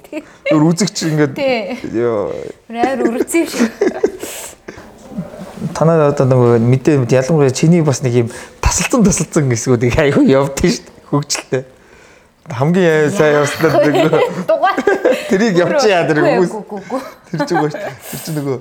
Тэр 0.47 0.63
үзэгч 0.63 0.97
ингээд 1.11 1.35
ёо 1.93 2.31
өрөвцөн 2.71 3.43
юм 3.43 3.47
шиг. 3.47 3.71
танаа 5.77 6.09
одоо 6.11 6.25
нөгөө 6.25 6.59
мэдээ 6.61 7.05
ялангуяа 7.11 7.51
чиний 7.53 7.81
бас 7.81 8.01
нэг 8.01 8.13
юм 8.25 8.29
тасалцсан 8.61 9.03
тасалцсан 9.03 9.49
хэсгүүдийг 9.51 9.97
айгүй 9.99 10.25
явдсан 10.31 10.71
шүү 10.71 10.83
дээ 10.85 11.05
хөгжилтэй. 11.11 11.63
Хамгийн 12.47 13.11
сайн 13.11 13.43
явснаа 13.43 13.71
нөгөө 13.85 14.21
Дугаа. 14.47 14.73
тэрийг 15.27 15.57
явчих 15.59 15.91
яа 15.91 16.07
тэр 16.07 16.23
хүмүүс 16.23 16.51
Гү 16.51 16.79
гү. 16.87 16.97
тэр 17.31 17.39
чинь 17.43 17.59
гоё 17.59 17.71
тэр 17.75 18.19
чинь 18.23 18.37
нөгөө 18.39 18.57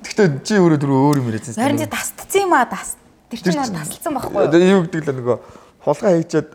Гэхдээ 0.00 0.28
чи 0.46 0.54
өөрөө 0.56 0.78
түрүү 0.80 0.98
өөр 1.10 1.16
юм 1.20 1.28
яриадсан. 1.28 1.60
Харин 1.60 1.76
чи 1.76 1.88
тасдсан 1.90 2.40
юм 2.46 2.54
аа 2.56 2.64
тас. 2.70 2.96
Тэр 3.28 3.40
чинь 3.44 3.58
тасалсан 3.58 4.14
байхгүй 4.16 4.48
юу? 4.48 4.80
Юу 4.80 4.82
гэдэг 4.88 5.10
л 5.12 5.18
нөгөө 5.20 5.36
хулгай 5.84 6.12
хийчихэд 6.22 6.48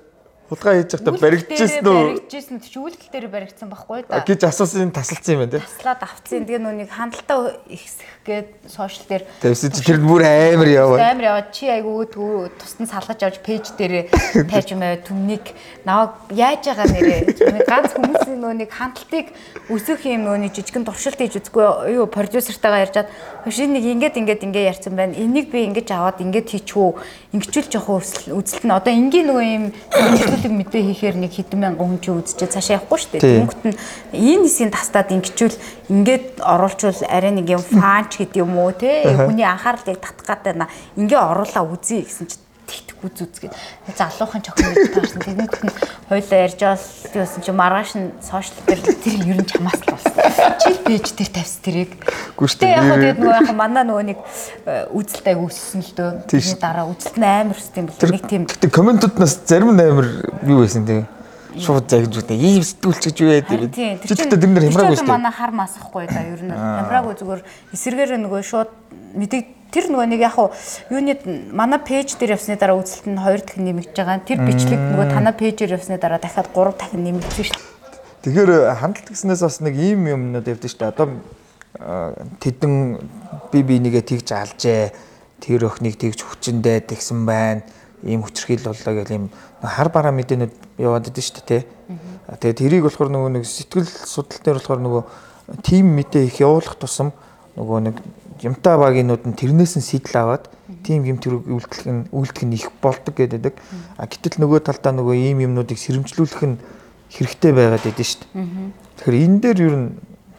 хулгай 0.50 0.82
хийж 0.82 0.92
байхдаа 0.94 1.14
баригдчихсэн 1.18 1.86
үү 1.86 2.02
Баригдчихсэн 2.22 2.58
тийч 2.62 2.76
үйлдэл 2.78 3.12
дээр 3.12 3.28
баригдсан 3.34 3.68
байхгүй 3.70 4.06
да. 4.06 4.22
гэж 4.22 4.42
асуусан 4.46 4.94
тасалсан 4.94 5.34
юм 5.34 5.42
байна 5.46 5.58
те. 5.58 5.66
Таслаад 5.66 6.02
авцсан. 6.06 6.46
Тэгээ 6.46 6.62
нүг 6.62 6.90
хандлтаа 6.94 7.58
ихсэх 7.66 8.15
гээд 8.26 8.50
сошиал 8.66 9.06
дээр 9.06 9.24
Тавьсан 9.38 9.70
чи 9.70 9.86
тэр 9.86 10.02
бүр 10.02 10.26
амар 10.26 10.66
яваа. 10.66 10.98
амар 10.98 11.26
яваад 11.30 11.50
чи 11.54 11.70
айгу 11.70 11.94
өөдгөө 12.02 12.58
тусдан 12.58 12.90
салгаж 12.90 13.22
авч 13.22 13.38
пэйж 13.46 13.78
дээр 13.78 14.10
тайж 14.52 14.74
юмаа 14.74 14.98
түмнийг. 14.98 15.54
Наваг 15.86 16.18
яаж 16.34 16.66
байгаа 16.66 16.90
нэрээ 16.90 17.22
ганц 17.70 17.94
хүмүүсийн 17.94 18.42
нөө 18.42 18.54
нэг 18.66 18.70
хандлтыг 18.74 19.30
өсөх 19.70 20.10
юм 20.10 20.26
нөө 20.26 20.50
нэг 20.50 20.52
жижигэн 20.58 20.90
туршилт 20.90 21.22
хийж 21.22 21.38
үзгүй 21.38 21.94
юу 21.94 22.10
продюсертайгаа 22.10 22.90
ярьжаад 22.90 23.10
хөшин 23.46 23.78
нэг 23.78 23.86
ингээд 23.86 24.18
ингээд 24.18 24.42
ингээд 24.42 24.70
ярьсан 24.74 24.98
байна. 24.98 25.14
Энийг 25.14 25.54
би 25.54 25.70
ингэж 25.70 25.94
аваад 25.94 26.18
ингээд 26.26 26.50
хийчихв 26.50 26.98
ингэчүүл 27.30 27.70
жоох 27.70 28.02
үзэлт 28.02 28.66
нь 28.66 28.74
одоо 28.74 28.90
энгийн 28.90 29.30
нөгөө 29.30 29.46
юм 29.46 29.66
сэтгүүлэг 29.94 30.54
мэдээ 30.66 30.84
хийхээр 30.90 31.16
нэг 31.22 31.32
хэдэн 31.38 31.60
мянган 31.62 31.94
хүн 31.94 32.02
ч 32.02 32.10
үзчихээ. 32.10 32.54
Цаашаа 32.58 32.82
явахгүй 32.82 32.98
шүү 32.98 33.12
дээ. 33.14 33.22
Тий. 33.22 33.38
Тэнгүүт 33.38 33.62
нь 33.70 33.78
энэ 34.18 34.46
хэсгийг 34.50 34.72
тастаад 34.74 35.14
ингэчүүл 35.14 35.58
ингээд 35.94 36.26
оруулчвал 36.42 37.02
арай 37.06 37.32
нэг 37.36 37.48
юм 37.54 37.62
фанч 37.62 38.15
гэдэг 38.20 38.38
юм 38.42 38.58
уу 38.58 38.72
те 38.72 39.04
хүний 39.16 39.46
анхаарлыг 39.46 40.00
татах 40.00 40.40
гэдэг 40.44 40.56
на 40.56 40.68
ингээ 40.96 41.20
оруулаа 41.20 41.64
үзье 41.68 42.02
гэсэн 42.04 42.28
чи 42.28 42.38
тэгтгүү 42.66 43.10
зүзгээд 43.14 43.54
залуухан 43.94 44.42
чохин 44.42 44.74
гэж 44.74 44.90
таарсан. 44.98 45.22
Тэнгүүт 45.22 45.62
нь 45.70 45.74
хоёлаа 46.10 46.40
ярьж 46.50 46.62
л 46.66 46.82
гэсэн 47.14 47.42
чи 47.46 47.52
маргааш 47.54 47.92
нь 47.94 48.10
сошиал 48.26 48.66
дээр 48.66 48.82
тэр 48.82 49.22
ер 49.22 49.38
нь 49.38 49.46
чамаас 49.46 49.80
л 49.86 49.94
болсон. 49.94 50.14
Чи 50.66 50.70
пэйж 50.82 51.14
дээр 51.14 51.30
тавьс 51.30 51.56
тэрийг. 51.62 51.92
Гэтэ 52.34 52.66
яг 52.66 52.84
нэр- 52.90 53.02
тэгээд 53.14 53.20
нөгөө 53.22 53.38
яг 53.38 53.50
манай 53.54 53.84
нөгөө 53.86 54.06
нэг 54.10 54.20
э, 54.66 54.90
үзэлтэй 54.98 55.36
өссөн 55.38 55.82
л 55.86 55.94
дөө. 55.94 56.12
Тэрний 56.26 56.58
дараа 56.58 56.86
үзэлт 56.90 57.18
нь 57.22 57.30
амар 57.30 57.58
өссөн 57.58 57.80
юм 57.86 57.88
бол 57.94 58.10
нэг 58.18 58.26
тийм 58.26 58.44
Гэтэ 58.50 58.74
комментууднаас 58.74 59.34
зарим 59.46 59.78
нь 59.78 59.82
амар 59.86 60.08
юу 60.42 60.66
байсан 60.66 60.90
тийм 60.90 61.06
шууд 61.62 61.86
загж 61.90 62.14
үтэй 62.24 62.38
ийм 62.38 62.64
сэтгүүлч 62.64 63.04
гэж. 63.16 63.72
Чи 63.76 64.14
тэгтээ 64.16 64.40
тэр 64.40 64.52
нэр 64.52 64.66
хямраагүй 64.72 64.98
шүү 65.00 65.08
дээ. 65.08 65.16
манай 65.16 65.34
хар 65.34 65.52
масахгүй 65.56 66.06
да 66.08 66.22
ер 66.24 66.42
нь 66.44 66.52
хямраагүй 66.52 67.14
зүгээр 67.20 67.42
эсэргээр 67.76 68.12
нөгөө 68.20 68.42
шууд 68.44 68.72
мэдэг 69.16 69.44
тэр 69.76 69.92
нөгөө 69.92 70.08
нэг 70.08 70.22
яг 70.24 70.36
хуу 70.40 70.56
юуны 70.88 71.20
манай 71.52 71.80
пэйж 71.84 72.16
дээр 72.16 72.40
явсны 72.40 72.56
дараа 72.56 72.80
үзэлт 72.80 73.12
нь 73.12 73.20
хоёр 73.20 73.42
дахин 73.44 73.68
нэмэгдэж 73.68 73.96
байгаа. 74.00 74.24
Тэр 74.24 74.40
бичлэг 74.48 74.80
нөгөө 74.80 75.08
танаа 75.12 75.36
пэйжээр 75.36 75.76
явсны 75.76 76.00
дараа 76.00 76.20
дахиад 76.24 76.48
гурав 76.56 76.80
дахин 76.80 77.04
нэмэгдсэн 77.04 77.44
шүү 77.44 77.60
дээ. 77.60 77.76
Тэгэхээр 78.24 78.52
хандлт 78.80 79.08
гэснээс 79.12 79.42
бас 79.44 79.60
нэг 79.60 79.76
ийм 79.76 80.08
юмнууд 80.08 80.48
явдсан 80.48 80.72
шүү 80.72 80.80
дээ. 80.80 80.94
Одоо 80.96 81.08
а, 81.80 82.16
тэдэн 82.40 82.74
би 83.52 83.60
би 83.68 83.76
нэгэ 83.84 84.02
тэгж 84.02 84.32
алжээ. 84.32 84.96
Тэр 85.44 85.68
охиныг 85.68 86.00
тэгж 86.00 86.24
хүчиндээ 86.24 86.88
тэгсэн 86.88 87.28
байна. 87.28 87.68
Ийм 88.02 88.24
хүчрхийл 88.24 88.64
боллоо 88.64 88.94
гэл 88.96 89.12
ийм 89.12 89.26
хар 89.66 89.90
бараа 89.90 90.14
мэдээнүүд 90.14 90.54
яваад 90.80 91.10
идэв 91.10 91.26
шүү 91.26 91.44
дээ. 91.46 91.64
Тэгээд 92.40 92.60
тэрийг 92.62 92.84
болохоор 92.86 93.10
нөгөө 93.10 93.32
нэг 93.38 93.44
сэтгэл 93.46 93.86
судлал 93.86 94.42
дээр 94.46 94.58
болохоор 94.62 94.82
нөгөө 94.86 95.04
тим 95.62 95.94
мэдээ 95.98 96.30
их 96.30 96.38
явуулах 96.42 96.78
тусам 96.78 97.14
нөгөө 97.58 97.80
нэг 97.90 97.96
юмтай 98.42 98.76
багийнууд 98.78 99.24
нь 99.26 99.38
тэрнээс 99.38 99.78
нь 99.78 99.86
сэтэл 99.86 100.22
аваад 100.22 100.50
тим 100.82 101.06
юм 101.06 101.18
тэр 101.22 101.42
үйлдэх 101.42 101.86
нь 101.86 102.10
үйлдэх 102.10 102.44
нь 102.46 102.56
их 102.58 102.74
болдог 102.82 103.14
гэдэг. 103.14 103.54
А 103.98 104.10
гэтэл 104.10 104.42
нөгөө 104.42 104.66
талдаа 104.66 104.94
нөгөө 104.94 105.16
ийм 105.16 105.46
юмнуудыг 105.46 105.78
сэрэмжлүүлэх 105.78 106.44
нь 106.46 106.58
хэрэгтэй 107.14 107.52
байгаад 107.54 107.86
байдаг 107.86 108.06
шүү 108.06 108.22
дээ. 108.34 108.74
Тэгэхээр 109.02 109.24
энэ 109.26 109.40
дээр 109.42 109.60
ер 109.62 109.76
нь 109.78 109.88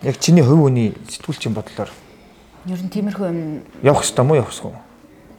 яг 0.02 0.16
чиний 0.18 0.42
хувь 0.42 0.66
хүний 0.66 0.94
сэтгүүлчийн 1.06 1.54
бодлоор 1.54 1.90
Ер 2.66 2.82
нь 2.82 2.90
тиймэрхүү 2.90 3.26
юм 3.30 3.62
явах 3.86 4.02
хэрэгтэй 4.02 4.24
мó 4.26 4.34
явах 4.34 4.50
хэрэгтэй. 4.50 4.85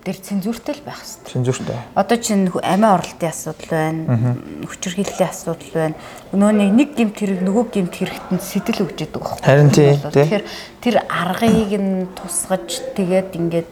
Дээр 0.07 0.19
цензуртэй 0.23 0.79
л 0.79 0.87
байх 0.87 1.03
хэрэгтэй. 1.03 1.31
Цензуртай. 1.35 1.75
Одоо 1.99 2.17
чинь 2.17 2.47
амиа 2.47 2.95
оролтын 2.95 3.27
асуудал 3.27 3.67
байна. 3.67 4.39
Хүчирхийллийн 4.63 5.27
асуудал 5.27 5.73
байна. 5.75 5.95
Нөгөө 6.31 6.71
нэг 6.71 6.95
гимт 6.95 7.19
хэрэг 7.19 7.43
нөгөө 7.43 7.65
гимт 7.75 7.95
хэрэгт 7.99 8.31
нь 8.31 8.39
сэтэл 8.39 8.87
өгч 8.87 9.03
яадаг 9.03 9.19
байхгүй. 9.19 9.43
Харин 9.43 9.71
тий, 9.75 9.91
Болоод 9.99 10.15
тий. 10.15 10.23
Тэгэхээр 10.23 10.45
тэр 10.79 10.95
аргыг 11.11 11.71
нь 11.75 12.07
тусгаж 12.15 12.69
тэгээд 12.95 13.35
ингээд 13.35 13.71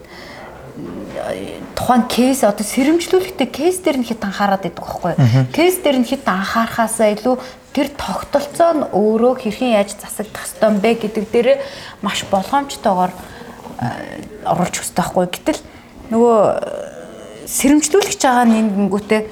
тухайн 1.72 2.04
кейс 2.08 2.44
одоо 2.44 2.60
сэрэмжлүүлэхдээ 2.60 3.48
кейс 3.48 3.80
дээр 3.80 4.04
нь 4.04 4.04
хит 4.04 4.20
анхаарат 4.20 4.68
байдаг 4.68 4.84
байхгүй. 4.84 5.12
Кейс 5.56 5.80
дээр 5.80 6.04
нь 6.04 6.08
хит 6.08 6.28
анхаарахаасаа 6.28 7.16
илүү 7.16 7.40
тэр 7.72 7.88
тогтолцоо 7.96 8.72
нь 8.76 8.84
өөрөө 8.92 9.40
хэрхэн 9.40 9.76
яаж 9.80 9.96
засагдах 9.96 10.44
ёстой 10.44 10.68
юм 10.68 10.76
бэ 10.84 11.00
гэдэг 11.00 11.24
дээрээ 11.32 11.58
маш 12.04 12.28
болгоомжтойгоор 12.28 13.12
э, 13.12 13.88
оруулж 14.44 14.76
өгсөн 14.76 14.96
байхгүй. 14.96 15.24
Гэтэл 15.32 15.60
нөгөө 16.12 16.38
э, 16.38 17.46
сэрэмжлүүлэгч 17.46 18.22
байгаа 18.22 18.46
нэнгүүтээ 18.46 19.22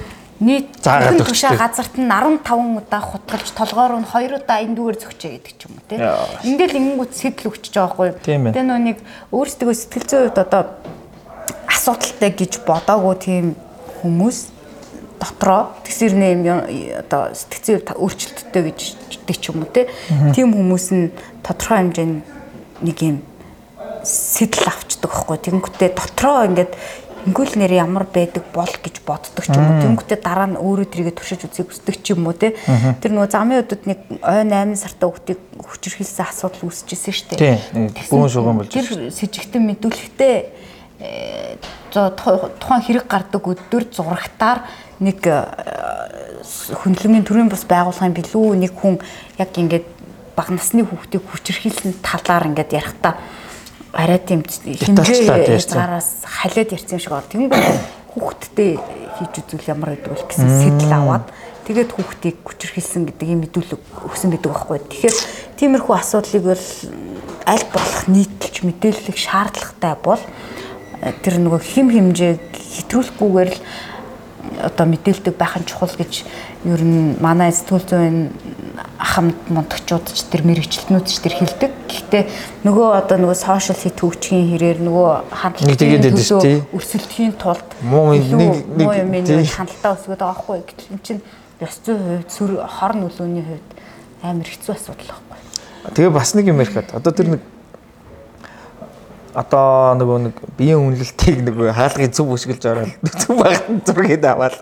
нийт 0.45 0.69
өгч 0.83 1.23
тушаа 1.31 1.55
газарт 1.57 1.95
нь 1.95 2.11
15 2.11 2.83
удаа 2.83 3.03
хутгалж 3.03 3.49
толгоор 3.55 4.03
нь 4.03 4.09
2 4.09 4.43
удаа 4.43 4.59
энэ 4.61 4.75
дүүгээр 4.75 4.99
зөгчөө 4.99 5.31
гэдэг 5.39 5.55
ч 5.55 5.63
юм 5.71 5.79
уу 5.79 5.87
тий. 5.87 5.99
Яа. 6.03 6.27
Ингээл 6.43 6.79
ингэнгүүт 6.79 7.13
сэтэл 7.15 7.49
өгчөж 7.55 7.75
байгаа 7.79 7.95
байхгүй. 7.95 8.09
Тийм 8.27 8.43
ээ. 8.51 8.55
Тэгээ 8.59 8.69
нөө 8.69 8.81
нэг 8.83 8.99
өөрсдөө 9.31 9.75
сэтгэл 9.79 10.09
зүйн 10.11 10.23
хувьд 10.27 10.43
одоо 10.43 10.63
асуудалтай 11.71 12.31
гэж 12.35 12.53
бодоогүй 12.67 13.15
тийм 13.23 13.47
хүмүүс 14.03 14.39
дотроо 15.23 15.63
тэгсэр 15.87 16.13
нэм 16.19 16.39
одоо 16.99 17.31
хувьд 17.31 17.89
өөрчлөлттэй 17.95 18.63
гэж 18.69 18.79
ч 19.39 19.45
юм 19.49 19.63
уу 19.63 19.71
тий. 19.71 19.87
Тийм 20.35 20.51
хүмүүс 20.51 20.87
нь 20.91 21.15
тодорхой 21.47 21.79
хэмжээнд 21.79 22.17
нэг 22.83 22.99
юм 23.01 23.23
сэтэл 24.05 24.69
авчдаг 24.69 25.11
байхгүй. 25.11 25.39
Тэнгүүтээ 25.41 25.91
дотроо 25.97 26.45
ингээд 26.47 26.73
ингүүл 27.25 27.57
нэр 27.57 27.73
ямар 27.73 28.05
байдаг 28.05 28.45
бол 28.53 28.69
гэж 28.69 29.01
боддог 29.05 29.45
ч 29.45 29.53
юм 29.57 29.65
уу. 29.65 29.81
Тэнгүүтээ 29.81 30.19
дараа 30.21 30.49
нь 30.53 30.61
өөрөө 30.61 30.87
тэрийгэ 30.93 31.17
туршиж 31.17 31.49
үзье 31.49 31.65
хүсдэг 31.65 31.97
ч 32.05 32.13
юм 32.13 32.29
уу 32.29 32.37
те. 32.37 32.53
Тэр 33.01 33.17
нөгөө 33.17 33.33
замын 33.33 33.65
өдөд 33.65 33.89
нэг 33.89 33.99
ой 34.21 34.45
8 34.45 34.77
сартаа 34.77 35.09
хүүхдийг 35.09 35.41
хүчирхийлсэн 35.57 36.25
асуудал 36.29 36.69
үүсчихсэн 36.69 37.15
шүү 37.17 37.29
дээ. 37.33 37.57
Тэгсэн 37.97 38.13
бүүн 38.13 38.29
шугам 38.29 38.61
болж 38.61 38.69
Тэр 38.77 39.09
сэжигтэн 39.09 39.65
мэдүүлэхдээ 39.73 40.37
э, 41.01 41.57
за 41.97 42.13
ту- 42.13 42.53
тухайн 42.61 42.85
хэрэг 42.85 43.09
гардаг 43.09 43.41
өдөр 43.41 43.89
зурагтаар 43.89 44.69
нэг 45.01 45.25
э, 45.25 45.49
хүнлэмийн 46.45 47.25
төрийн 47.25 47.49
бас 47.49 47.65
байгууллагын 47.65 48.13
билүү 48.13 48.69
нэг 48.69 48.73
хүн 48.77 49.01
яг 49.41 49.57
ингээд 49.57 49.89
бага 50.37 50.53
насны 50.53 50.85
хүүхдийг 50.85 51.25
хүчирхийлсэн 51.25 52.05
талаар 52.05 52.53
ингээд 52.53 52.71
ярихдаа 52.77 53.17
арай 53.95 54.19
тийм 54.19 54.43
хэмжээ 54.43 55.55
язгаараас 55.55 56.27
халиад 56.27 56.75
ярьсан 56.75 56.99
шиг 56.99 57.15
байна. 57.15 57.31
Тэнгүү 57.31 57.63
хүүхдтэй 58.15 58.79
хийж 59.19 59.33
үзвэл 59.43 59.71
ямар 59.71 59.95
байдаг 59.95 60.19
вэ 60.19 60.27
гэсэн 60.27 60.51
сэтэл 60.51 60.95
аваад 60.95 61.27
тэгээд 61.67 61.91
хүүхдийг 61.95 62.37
хүчирхийлсэн 62.43 63.03
гэдэг 63.09 63.29
юм 63.31 63.41
мэдүүлэг 63.47 63.81
өгсөн 64.11 64.31
гэдэг 64.35 64.51
байхгүй. 64.51 64.79
Тэгэхээр 64.91 65.17
тиймэрхүү 65.59 65.95
асуудлыг 65.95 66.45
бол 66.45 66.67
аль 67.47 67.67
болох 67.71 68.03
нийтэлж 68.11 68.57
мэдээлэх 68.67 69.19
шаардлагатай 69.19 69.95
бол 70.03 70.23
э, 71.01 71.15
тэр 71.23 71.39
нөгөө 71.41 71.61
хим 71.63 71.89
хэмжээг 71.95 72.43
хэтрүүлэхгүйгээр 72.85 73.51
л 73.55 73.61
одоо 74.61 74.87
мэдээлдэг 74.87 75.35
байх 75.37 75.57
нь 75.59 75.69
чухал 75.69 75.95
гэж 75.95 76.25
ер 76.69 76.83
нь 76.83 77.17
манай 77.21 77.53
сэтгүүл 77.53 77.87
зүйн 77.89 78.19
хамт 79.05 79.37
мунтагчууд 79.53 80.07
ч 80.09 80.25
тэр 80.33 80.43
мэрэгчлэтнүүд 80.49 81.05
ч 81.05 81.21
тэр 81.21 81.35
хэлдэг. 81.37 81.73
Гэхдээ 81.85 82.23
нөгөө 82.65 82.89
одоо 83.05 83.17
нөгөө 83.21 83.37
сошиал 83.37 83.77
хит 83.77 84.01
хөгжихийн 84.01 84.49
хэрээр 84.57 84.79
нөгөө 84.81 85.09
хандлагын 85.29 86.03
төлөө 86.09 86.73
өрсөлдөхийн 86.73 87.35
тулд 87.37 87.69
Муу 87.85 88.17
нэг- 88.17 88.65
нэг- 88.81 89.53
хандлтаа 89.53 89.93
өсгöd 89.93 90.19
байгаа 90.19 90.33
байхгүй. 90.33 90.59
Гэтэл 90.65 90.93
эн 90.97 91.01
чинь 91.05 91.23
ёс 91.61 91.77
зүйн 91.85 92.01
хувьд 92.01 92.31
сүр 92.33 92.51
хор 92.65 92.93
нөлөөний 92.97 93.45
хувьд 93.45 93.69
амар 94.25 94.49
хэцүү 94.49 94.73
асуудал 94.73 95.13
байхгүй. 95.13 95.93
Тэгээ 95.95 96.11
бас 96.17 96.35
нэг 96.35 96.47
юм 96.49 96.59
ярихад 96.65 96.89
одоо 96.97 97.13
тэр 97.13 97.29
нэг 97.37 97.43
одоо 99.35 99.95
нөгөө 99.99 100.19
нэг 100.31 100.35
биеийн 100.57 100.81
үнэлэлтийг 100.81 101.43
нөгөө 101.45 101.75
хаалгын 101.75 102.15
цөв 102.15 102.31
өшгөлж 102.33 102.65
ороод 102.71 102.93
цөв 103.21 103.35
багт 103.37 103.67
зургийг 103.85 104.25
аваад 104.25 104.57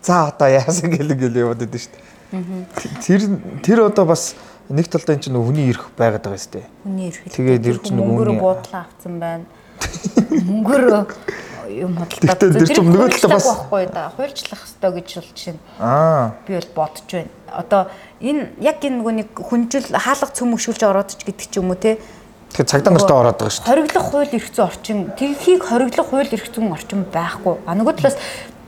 за 0.00 0.30
одоо 0.30 0.48
яасан 0.48 0.94
гэлэг 0.94 1.18
гэл 1.18 1.42
яваад 1.42 1.58
байдаг 1.66 1.80
шүү 1.82 1.90
дээ. 1.92 2.15
Тэр 3.04 3.20
тэр 3.62 3.78
одоо 3.86 4.04
бас 4.06 4.34
нэг 4.68 4.88
талдаа 4.90 5.14
энэ 5.16 5.22
чинь 5.22 5.34
нөгөө 5.34 5.46
хүний 5.50 5.66
ирэх 5.70 5.86
байгаад 5.96 6.22
байгаа 6.26 6.40
шүү 6.42 6.52
дээ. 6.58 6.66
Хүний 6.84 7.06
эрх. 7.10 7.20
Тэгээд 7.30 7.64
ер 7.66 7.78
чинь 7.82 7.96
мөнгөөр 8.00 8.28
үүний- 8.34 8.42
буудлаа 8.42 8.82
авсан 8.90 9.14
байна. 9.20 9.44
Мөнгөөр 10.30 10.82
юм 11.76 11.92
бодлоо. 11.98 12.22
Тэгтээ 12.22 12.50
тэр 12.56 12.66
чинь 12.70 12.88
нөгөө 12.90 13.08
талаа 13.20 13.36
бас- 13.36 13.46
байхгүй 13.46 13.84
да. 13.92 14.02
Хуульчлах 14.16 14.60
хэрэгтэй 14.64 14.90
гэж 14.96 15.08
бол 15.18 15.30
чинь 15.34 15.58
Аа. 15.78 16.34
би 16.46 16.54
бол 16.54 16.70
бодож 16.74 17.06
байна. 17.10 17.30
Одоо 17.52 17.80
энэ 18.20 18.42
яг 18.60 18.78
энэ 18.82 18.96
нөгөө 19.02 19.14
нэг 19.20 19.28
хүнжил 19.34 19.86
хаалга 19.92 20.30
цөм 20.32 20.54
өшгөлж 20.56 20.82
ороод 20.86 21.10
ч 21.14 21.22
гэдэг 21.26 21.46
ч 21.50 21.54
юм 21.58 21.70
уу 21.70 21.78
те. 21.78 21.98
Тэгэхээр 22.54 22.70
цагдаа 22.70 22.92
нартай 22.94 23.16
ороод 23.18 23.36
байгаа 23.38 23.50
шүү 23.52 23.62
дээ. 23.62 23.70
Хориглох 23.70 24.06
хууль 24.10 24.32
эрх 24.34 24.48
зүйн 24.54 24.66
орчин 24.66 24.98
тгийхийг 25.18 25.62
хориглох 25.66 26.06
хууль 26.10 26.30
эрх 26.32 26.46
зүйн 26.54 26.72
орчин 26.72 27.00
байхгүй. 27.10 27.54
А 27.66 27.74
нөгөө 27.74 27.94
талаас 27.98 28.16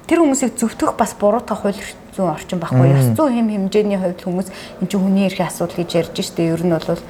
тэр 0.07 0.19
хүмүүсийг 0.21 0.59
зөвтгөх 0.59 0.97
бас 0.99 1.15
буруутгах 1.15 1.63
хууль 1.63 1.79
эрх 1.79 1.95
зүйн 2.19 2.35
орчин 2.35 2.59
байхгүй. 2.59 2.91
Ёс 2.91 3.15
зүйн 3.15 3.35
хэм 3.39 3.49
хэмжээний 3.71 3.99
хувьд 4.03 4.21
хүмүүс 4.27 4.49
энэ 4.83 4.89
чинь 4.91 5.03
хүний 5.07 5.25
эрхийн 5.31 5.47
асуудал 5.47 5.79
гэж 5.79 5.91
ярьж 5.95 6.17
штэ. 6.19 6.51
Ер 6.51 6.63
нь 6.67 6.75
бол 6.75 7.03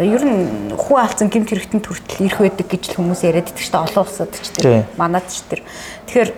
ер 0.00 0.22
нь 0.24 0.72
хүн 0.72 0.98
алдсан 1.04 1.28
гэмт 1.28 1.48
хэрэгтэн 1.52 1.84
төртөл 1.84 2.24
ирэх 2.24 2.40
байдаг 2.40 2.66
гэж 2.72 2.96
хүмүүс 2.96 3.20
яриад 3.28 3.52
байдаг 3.52 3.60
штэ 3.60 3.76
олон 3.84 4.02
улсад 4.08 4.32
ч 4.32 4.48
тэр. 4.56 4.88
Манад 4.96 5.28
ч 5.28 5.44
тэр. 5.44 5.60
Тэгэхээр 6.08 6.30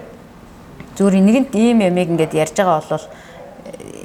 зүгээр 0.98 1.14
нэгэнт 1.22 1.52
ийм 1.54 1.78
ямиг 1.86 2.10
ингээд 2.10 2.34
ярьж 2.34 2.56
байгаа 2.58 2.82
бол 2.82 3.06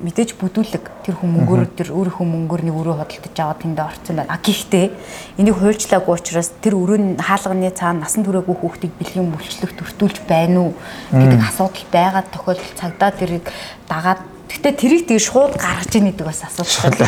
мэдээж 0.02 0.34
бүдүүлэг 0.42 0.86
тэр 1.06 1.16
хүн 1.22 1.30
мөнгөөр 1.36 1.62
тэр 1.78 1.94
өөрийнхөө 1.94 2.26
мөнгөөр 2.26 2.62
нэг 2.66 2.76
өрөө 2.82 2.96
хөдөлтөж 3.06 3.38
аваад 3.38 3.62
тэндээ 3.62 3.86
орцсон 3.86 4.16
байна. 4.18 4.34
А 4.34 4.42
гэхдээ 4.42 4.86
энийг 5.38 5.56
хуульчлаагүй 5.62 6.14
учраас 6.18 6.50
тэр 6.58 6.74
өрөөний 6.80 7.22
хаалганы 7.22 7.70
цаана 7.70 8.02
насан 8.06 8.26
туршаагүй 8.26 8.56
хүүхдийг 8.58 8.94
бэлгийн 8.98 9.30
мөлчлөх 9.30 9.78
төртүүлж 9.78 10.18
байна 10.26 10.70
уу 10.70 10.74
гэдэг 11.14 11.42
асуудал 11.46 11.86
байгаа 11.94 12.24
тохиолдолд 12.34 12.78
цагдаа 12.82 13.12
тэрийг 13.14 13.46
дагаад 13.86 14.31
Гэтэ 14.52 14.72
тэрийг 14.76 15.04
тэгээ 15.08 15.24
шууд 15.24 15.54
гаргаж 15.56 15.92
ийн 15.96 16.12
гэдэг 16.12 16.28
бас 16.28 16.44
асуудал. 16.44 17.00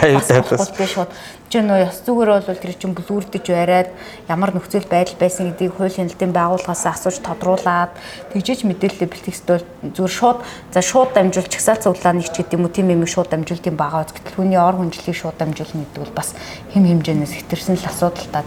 би 0.77 0.86
шууд 0.88 1.12
чи 1.53 1.62
нөө 1.62 1.86
ёс 1.86 2.01
зүгээр 2.01 2.29
бол 2.49 2.58
тэр 2.58 2.73
чинь 2.73 2.97
бүлгүүрдэж 2.97 3.45
бариад 3.53 3.89
ямар 4.25 4.58
нөхцөл 4.58 4.89
байдал 4.89 5.21
байсан 5.21 5.53
гэдгийг 5.53 5.77
хуулийн 5.77 6.10
хэлтийн 6.10 6.34
байгууллагаас 6.34 6.89
асууж 6.89 7.21
тодруулаад 7.21 7.93
тэгжээж 8.34 8.65
мэдээлэлээ 8.65 9.06
бэлтгэхдээ 9.06 9.60
зүгээр 9.93 10.15
шууд 10.17 10.41
за 10.73 10.82
шууд 10.82 11.13
дамжуулж 11.13 11.53
чагсаалц 11.53 11.86
улааны 11.86 12.25
ч 12.25 12.41
гэдэг 12.41 12.58
юм 12.58 12.65
уу 12.65 12.73
тийм 12.73 12.89
юм 12.89 13.06
шууд 13.06 13.29
дамжуулт 13.29 13.69
юм 13.69 13.77
байгаа 13.77 14.01
үз 14.01 14.17
гэтэл 14.17 14.34
хүний 14.34 14.58
ор 14.58 14.82
хүнжлийг 14.82 15.13
шууд 15.13 15.38
дамжуулна 15.38 15.86
гэдэг 15.86 16.01
бол 16.01 16.17
бас 16.17 16.34
хэм 16.73 16.84
хэмжээнээс 16.89 17.34
хэтэрсэн 17.38 17.77
л 17.77 17.86
асуудал 17.86 18.27
таа. 18.34 18.43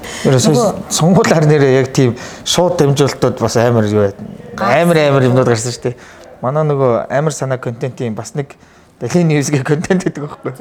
Сонгуулиар 0.91 1.47
нэрээ 1.47 1.79
яг 1.87 1.95
тийм 1.95 2.19
шууд 2.43 2.75
дамжуултууд 2.75 3.39
бас 3.39 3.55
амар 3.55 3.87
юу 3.87 4.11
байд. 4.11 4.19
Амар 4.59 4.99
амар 4.99 5.31
юмнууд 5.31 5.47
гарсан 5.47 5.71
шүү 5.71 5.95
дээ. 5.95 6.01
Манай 6.43 6.67
нөгөө 6.67 7.07
амар 7.07 7.31
санаа 7.31 7.63
контентын 7.63 8.19
бас 8.19 8.35
нэг 8.35 8.59
Daily 9.01 9.25
News-ийн 9.29 9.65
контент 9.65 10.09
гэдэг 10.09 10.25
байхгүй. 10.25 10.53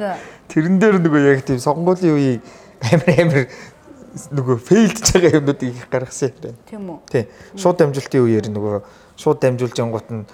Тэрэн 0.52 0.76
дээр 0.76 1.00
нөгөө 1.00 1.20
яг 1.32 1.40
тийм 1.48 1.56
сонгуулийн 1.56 2.16
үеийг 2.16 2.42
амар 2.84 3.16
амар 3.16 3.46
нөгөө 4.32 4.56
фейлдж 4.60 5.12
байгаа 5.12 5.38
юмнуудыг 5.40 5.72
их 5.72 5.88
гаргасан 5.88 6.32
юм 6.32 6.40
байна. 6.42 6.58
Тийм 6.68 6.84
үү. 6.90 6.98
Тий. 7.08 7.24
Шууд 7.56 7.76
дамжуултын 7.80 8.24
үеэр 8.24 8.48
нөгөө 8.52 8.76
шууд 9.16 9.38
дамжуулж 9.40 9.76
ангууд 9.80 10.08
нь 10.12 10.24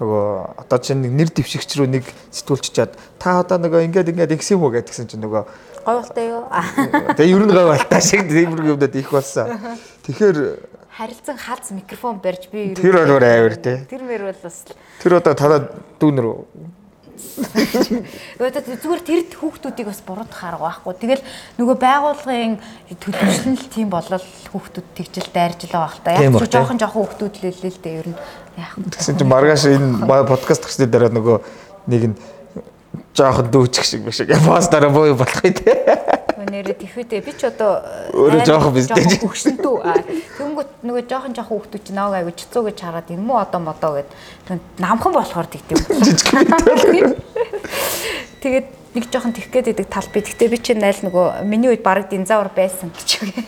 нөгөө 0.00 0.24
одоо 0.64 0.78
чинь 0.80 1.04
нэг 1.04 1.12
нэр 1.12 1.30
дэвшигч 1.36 1.76
рүү 1.76 1.88
нэг 1.92 2.04
сэтгүүлч 2.32 2.72
чад 2.72 2.96
та 3.20 3.44
одоо 3.44 3.60
нөгөө 3.60 3.84
ингээд 3.92 4.08
ингээд 4.16 4.32
ихс 4.40 4.48
юм 4.56 4.64
уу 4.64 4.72
гэдгсэн 4.72 5.12
чинь 5.12 5.20
нөгөө 5.20 5.44
Говьлтай 5.84 6.28
юу? 6.28 6.44
тэгээ 7.16 7.32
ер 7.36 7.44
нь 7.44 7.52
говьалтай 7.52 8.00
шиг 8.00 8.24
тиймэрхүү 8.28 8.72
юмнууд 8.76 8.96
их 8.96 9.08
болсон. 9.12 9.48
Тэгэхээр 10.08 10.36
Харилцан 10.96 11.36
хаалц 11.36 11.72
микрофон 11.72 12.20
барьж 12.20 12.48
би 12.52 12.72
Тэр 12.76 12.96
бол 13.04 13.20
авир 13.20 13.56
тий. 13.56 13.84
Тэр 13.88 14.04
мэр 14.04 14.32
бол 14.32 14.40
бас 14.40 14.64
Тэр 15.00 15.20
одоо 15.20 15.32
танаа 15.32 15.68
дүүнэр 16.00 16.26
одоо 18.40 18.62
зүгээр 18.64 19.02
тэр 19.04 19.20
хүүхдүүдийг 19.36 19.88
бас 19.88 20.00
буруудах 20.04 20.42
арга 20.44 20.64
байхгүй. 20.70 20.94
Тэгэл 21.00 21.22
нөгөө 21.60 21.76
байгууллагын 21.80 22.54
төлөвшлөн 23.00 23.56
л 23.56 23.72
тийм 23.72 23.88
болол 23.92 24.24
хүүхдүүд 24.50 24.86
тэгжил 24.96 25.30
дайрж 25.32 25.60
л 25.68 25.74
байгаа 25.74 25.90
хэл 25.94 26.04
та. 26.04 26.16
Яг 26.16 26.34
ч 26.36 26.52
жоохон 26.52 26.80
жоохон 26.80 27.04
хүүхдүүд 27.06 27.34
л 27.40 27.48
л 27.50 27.68
л 27.70 27.80
дээ 27.80 27.98
ер 28.00 28.08
нь? 28.12 28.18
Тэгсэн 28.90 29.16
чинь 29.20 29.30
маргааш 29.30 29.64
энэ 29.70 30.26
подкаст 30.28 30.64
гэсний 30.66 30.90
дараа 30.90 31.12
нөгөө 31.12 31.36
нэг 31.88 32.02
нь 32.12 32.16
жоохон 33.14 33.50
дүүчих 33.50 33.84
шиг 33.84 34.04
биш. 34.04 34.20
Япоос 34.24 34.68
дараа 34.70 34.90
боо 34.90 35.14
болох 35.14 35.44
юм 35.44 35.54
тий. 35.54 35.74
Нэрэ 36.50 36.74
тэхвэдэ 36.74 37.22
би 37.22 37.32
ч 37.38 37.46
одоо 37.46 37.80
Өөрөө 38.10 38.42
жоохон 38.42 38.74
биз 38.74 38.90
дээ. 38.90 39.22
хөвшөнтүү. 39.22 39.74
Тэнгүүт 40.36 40.70
нөгөө 40.82 41.02
жоохон 41.06 41.32
жоохон 41.38 41.54
хүүхдүүд 41.62 41.82
чи 41.86 41.92
нааг 41.94 42.18
аягүй 42.18 42.34
чицүү 42.34 42.62
гэж 42.74 42.78
хараад 42.82 43.08
энэ 43.14 43.22
муу 43.22 43.38
одоо 43.38 43.60
модоо 43.62 44.02
гэд 44.02 44.10
намхан 44.82 45.14
болохоор 45.14 45.46
тэгдэв. 45.46 45.78
Тэгээд 48.42 48.66
нэг 48.96 49.04
жоохон 49.06 49.32
тэгэх 49.36 49.50
гээд 49.54 49.70
идэг 49.78 49.88
тал 49.88 50.08
би. 50.10 50.20
Гэтэ 50.26 50.50
би 50.50 50.58
чи 50.58 50.74
найл 50.74 50.98
нөгөө 51.06 51.46
миний 51.46 51.70
үед 51.70 51.86
баг 51.86 52.10
динзавр 52.10 52.50
байсан 52.50 52.90
гэж 52.90 53.08
үгүй. 53.22 53.44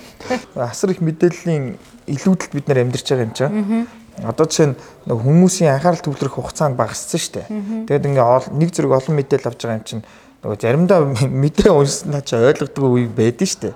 Асар 0.55 0.95
их 0.95 1.03
мэдээллийн 1.03 1.75
илүүдэлд 2.07 2.53
бид 2.55 2.67
нар 2.71 2.87
амьдарч 2.87 3.07
байгаа 3.11 3.27
юм 3.27 3.35
чинь. 3.35 3.88
Одоо 4.23 4.47
жишээ 4.47 4.69
нь 4.71 4.77
нэг 5.09 5.19
хүмүүсийн 5.19 5.73
анхаарал 5.73 6.05
төвлөрөх 6.05 6.37
хугацаанд 6.37 6.77
багассан 6.77 7.19
шүү 7.19 7.33
дээ. 7.43 7.49
Тэгээд 7.88 8.07
ингээ 8.12 8.55
нэг 8.55 8.71
зэрэг 8.71 8.93
олон 8.93 9.17
мэдээлэл 9.19 9.49
авч 9.51 9.61
байгаа 9.65 9.81
юм 9.81 9.88
чинь 9.88 10.05
нөгөө 10.42 10.59
заримдаа 10.59 11.00
мэдээ 11.42 11.70
уншснаа 11.70 12.22
чи 12.26 12.35
ойлгодгүй 12.35 12.88
үе 12.90 13.07
байдэн 13.09 13.46
шүү 13.46 13.61
дээ. 13.62 13.74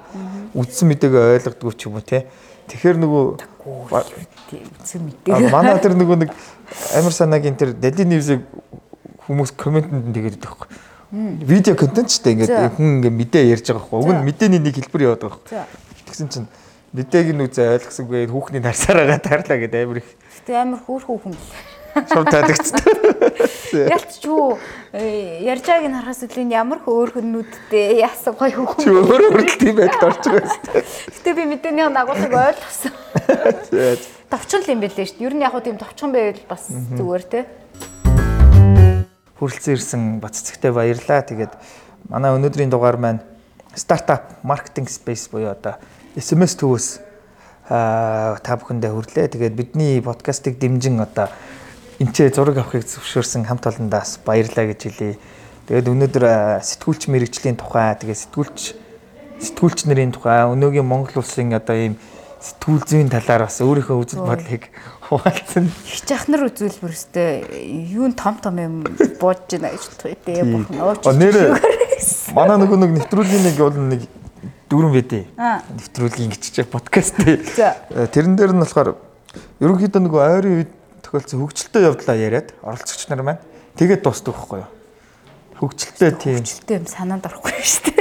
Үдсэн 0.58 0.86
мэдээгээ 0.90 1.24
ойлгодгүй 1.38 1.72
ч 1.78 1.86
юм 1.86 1.98
уу 1.98 2.04
те. 2.04 2.26
Тэгэхээр 2.66 2.98
нөгөө 2.98 3.24
А, 3.90 4.02
мэдээ. 5.02 5.50
манай 5.50 5.78
тэр 5.82 5.94
нөгөө 5.94 6.16
нэг 6.26 6.30
амар 6.98 7.14
санаагийн 7.14 7.54
тэр 7.58 7.74
Daily 7.74 8.06
News-ийг 8.06 8.42
хүмүүс 9.26 9.54
комментэнд 9.58 10.10
тэгээд 10.14 10.38
байхгүй. 10.42 10.68
Видео 11.46 11.74
контент 11.78 12.10
ч 12.10 12.18
гэдэг 12.22 12.46
ингээд 12.46 12.74
хүн 12.78 13.02
ингээд 13.02 13.14
мэдээ 13.14 13.42
ярьж 13.54 13.66
байгаа 13.70 13.86
байхгүй. 13.86 14.02
Уг 14.02 14.10
нь 14.10 14.26
мэдээний 14.26 14.60
нэг 14.62 14.74
хэлбэр 14.74 15.02
яваад 15.06 15.22
байгаа 15.22 15.38
байхгүй. 15.38 15.66
Тэгсэн 16.10 16.28
чинь 16.30 16.48
мэдээг 16.94 17.28
нь 17.34 17.42
үзээ 17.46 17.74
ойлгосонгүй 17.78 18.26
хүүхний 18.30 18.62
нарсаар 18.62 19.06
байгаа 19.06 19.18
таарлаа 19.22 19.58
гэдэг 19.62 19.80
амар 19.86 19.98
их 20.02 20.10
Тэг 20.46 20.54
амар 20.58 20.80
хөөрхөн 20.82 21.18
хүн. 21.22 21.34
Шууд 22.04 22.28
ч 24.12 24.28
юу 24.28 24.58
э, 24.92 25.40
ярьж 25.48 25.64
байгааг 25.64 25.88
нь 25.88 25.96
харахаас 25.96 26.22
энэ 26.28 26.52
ямар 26.52 26.80
хөөрхөнүүдтэй 26.84 28.04
яасан 28.04 28.36
гоё 28.36 28.68
Чи 28.76 28.92
хүн. 28.92 29.06
өөрөө 29.06 29.30
хүртэл 29.32 29.60
тийм 29.64 29.76
байдалд 29.80 30.04
орж 30.04 30.24
байгаа 30.28 30.44
юм. 30.44 30.84
Гэтэ 31.16 31.30
би 31.32 31.44
мэдээнийх 31.56 31.90
нагуулыг 31.92 32.34
ойлгосон. 32.36 32.92
Товчхон 34.28 34.60
л 34.60 34.72
юм 34.76 34.80
байлээ 34.84 35.06
шүү 35.06 35.18
дээ. 35.20 35.26
Ер 35.30 35.34
нь 35.34 35.44
яг 35.44 35.52
хуу 35.56 35.64
тийм 35.64 35.78
товчхон 35.80 36.12
байвал 36.12 36.44
бас 36.50 36.68
зүгээр 36.68 37.24
те. 37.30 37.40
Хүрэлцэн 39.40 39.72
ирсэн 39.76 40.02
бац 40.20 40.40
цэгтэй 40.44 40.72
баярлаа. 40.72 41.24
Тэгээд 41.24 41.52
манай 42.12 42.32
өнөөдрийн 42.36 42.72
дугаар 42.72 42.96
маань 43.00 43.20
стартап 43.76 44.40
маркетинг 44.42 44.88
спейс 44.88 45.28
буюу 45.28 45.52
одоо 45.52 45.76
SMS 46.16 46.56
төвөөс 46.56 46.86
аа 47.68 48.40
та 48.40 48.56
бүхэндээ 48.56 48.90
хүрлээ. 48.90 49.26
Тэгээд 49.36 49.54
бидний 49.54 50.00
подкастыг 50.00 50.56
дэмжин 50.58 51.00
одоо 51.02 51.28
энчээ 52.00 52.28
зураг 52.34 52.60
авахыг 52.60 52.84
зөвшөөрсөн 52.84 53.48
хамт 53.48 53.66
олондаас 53.66 54.20
баярлалаа 54.24 54.72
гэж 54.72 54.80
хэлье. 54.84 55.16
Тэгээд 55.66 55.90
өнөөдөр 55.90 56.24
сэтгүүлч 56.62 57.08
мэрэгжлийн 57.08 57.56
тухай 57.56 57.96
тэгээд 57.96 58.22
сэтгүүлч 58.28 58.60
сэтгүүлч 59.40 59.78
нарын 59.88 60.12
тухай 60.12 60.44
өнөөгийн 60.46 60.86
Монгол 60.86 61.24
улсын 61.24 61.56
одоо 61.56 61.74
ийм 61.74 61.94
сэтгүүл 62.40 62.84
зүйн 62.84 63.08
талаар 63.10 63.48
бас 63.48 63.58
өөрийнхөө 63.64 63.96
үзэл 63.96 64.22
бодлыг 64.28 64.68
хуваалцсан. 65.08 65.66
Их 65.66 66.00
жахнар 66.04 66.46
үзүүлбэр 66.46 66.92
өстэй 66.92 67.42
юу 67.90 68.06
н 68.06 68.14
том 68.14 68.36
том 68.38 68.60
юм 68.60 68.74
бууж 69.18 69.48
байна 69.50 69.72
гэж 69.72 70.20
тээ 70.22 70.44
бурхан 70.44 70.78
ууч. 70.78 71.02
О, 71.02 71.16
нэрээ 71.16 71.56
манай 72.36 72.56
нөгөө 72.60 72.78
нэг 72.84 72.92
нэвтрүүлгийн 73.00 73.44
нэг 73.50 73.56
бол 73.56 73.80
нэг 73.80 74.02
байдээ. 74.68 75.24
Аа. 75.40 75.64
Нэвтрүүлгийн 75.64 76.30
гिचчээ 76.36 76.66
подкаст. 76.68 77.16
Тэрэн 77.18 78.36
дээр 78.36 78.52
нь 78.52 78.62
болохоор 78.62 79.00
ерөнхийдөө 79.64 80.00
нөгөө 80.04 80.20
ойрын 80.20 80.56
үед 80.60 80.72
тохиолдсон 81.06 81.46
хөгжилтэй 81.46 81.86
явдлаа 81.86 82.16
яриад 82.18 82.50
оролцогч 82.66 83.06
нар 83.06 83.22
маань 83.22 83.42
тэгээд 83.78 84.02
дуустдаг 84.02 84.34
байхгүй 84.34 84.66
юу? 84.66 84.70
Хөгжилтэй 85.62 86.10
тийм 86.18 86.42
Хөвчлөлтэй 86.42 86.76
юм 86.82 86.86
санаанд 86.90 87.24
орохгүй 87.30 87.54
шүү 87.62 87.94
дээ. 87.94 87.96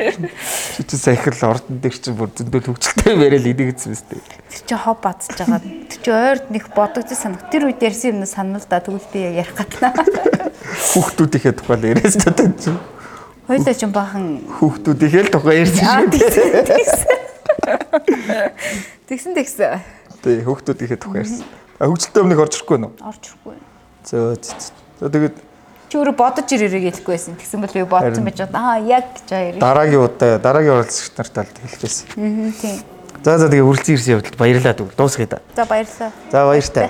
чичээ 0.00 1.00
саяхал 1.00 1.56
ордон 1.56 1.80
дээр 1.80 1.96
чинь 1.96 2.16
бүр 2.16 2.30
зөндөл 2.32 2.70
хөгжилтэй 2.70 3.12
юм 3.12 3.20
яриад 3.24 3.48
идэгдсэн 3.50 3.92
мэт. 3.92 4.28
Тэр 4.48 4.62
чи 4.64 4.76
хоб 4.76 5.00
бадж 5.04 5.28
байгаа. 5.36 5.60
Тэр 5.60 6.00
чи 6.00 6.10
ойрд 6.12 6.46
нэг 6.54 6.64
бодогдсон 6.72 7.18
санах. 7.18 7.50
Тэр 7.52 7.68
үед 7.68 7.82
ярьсан 7.84 8.20
юм 8.20 8.28
санал 8.28 8.64
да 8.64 8.80
тэгвэл 8.80 9.08
би 9.12 9.20
ярих 9.26 9.52
гатна. 9.58 9.92
Хүүхдүүдийнхээ 10.94 11.54
тухай 11.58 11.80
яриад 11.84 12.16
та 12.16 12.32
чинь. 12.32 12.80
Хоёлаа 13.50 13.74
ч 13.74 13.82
бахан 13.90 14.46
Хүүхдүүдийнхээ 14.46 15.24
л 15.26 15.32
тухай 15.34 15.66
ярьсан 15.66 15.84
шүү 15.84 16.14
дээ. 16.14 16.80
тэгсэн 19.10 19.34
тэгсэн. 19.34 19.82
Тий, 20.22 20.40
хүүхдүүдийнхээ 20.46 21.00
тухай 21.02 21.26
ярьсан. 21.26 21.44
Хөгжилтэй 21.80 22.20
өмнөх 22.20 22.40
орж 22.44 22.60
ирэхгүй 22.60 22.76
нөө. 22.76 22.92
Орж 23.00 23.22
ирэхгүй. 23.24 23.56
Зөө. 24.04 24.36
За 25.00 25.08
тэгээд 25.08 25.36
Чи 25.90 25.98
өөрөө 25.98 26.14
бодож 26.14 26.46
ирээрэй 26.54 26.86
гэлэхгүй 26.86 27.14
байсан. 27.16 27.34
Тэгсэн 27.40 27.64
бол 27.64 27.74
би 27.74 27.82
бодсон 27.82 28.24
байж 28.28 28.38
байгаа. 28.46 28.76
Аа 28.76 28.84
яг 28.84 29.10
гэж 29.16 29.28
ярив. 29.34 29.58
дараагийн 29.64 30.04
удаа 30.06 30.38
дараагийн 30.38 30.74
оролцогч 30.76 31.18
нартаа 31.18 31.42
л 31.42 31.50
хэлчихсэн. 31.50 32.06
Аа 32.14 32.52
тийм. 32.54 32.76
За 33.24 33.38
за 33.42 33.48
тэгээ 33.50 33.66
үргэлжлэн 33.66 33.96
ирсэн 33.98 34.12
явдалд 34.14 34.36
баярлалаа 34.38 34.74
дүү. 34.78 34.88
Дуусгая 34.94 35.26
да. 35.26 35.38
За 35.56 35.64
баярлалаа. 35.66 36.12
За 36.30 36.40
баяртай. 36.46 36.88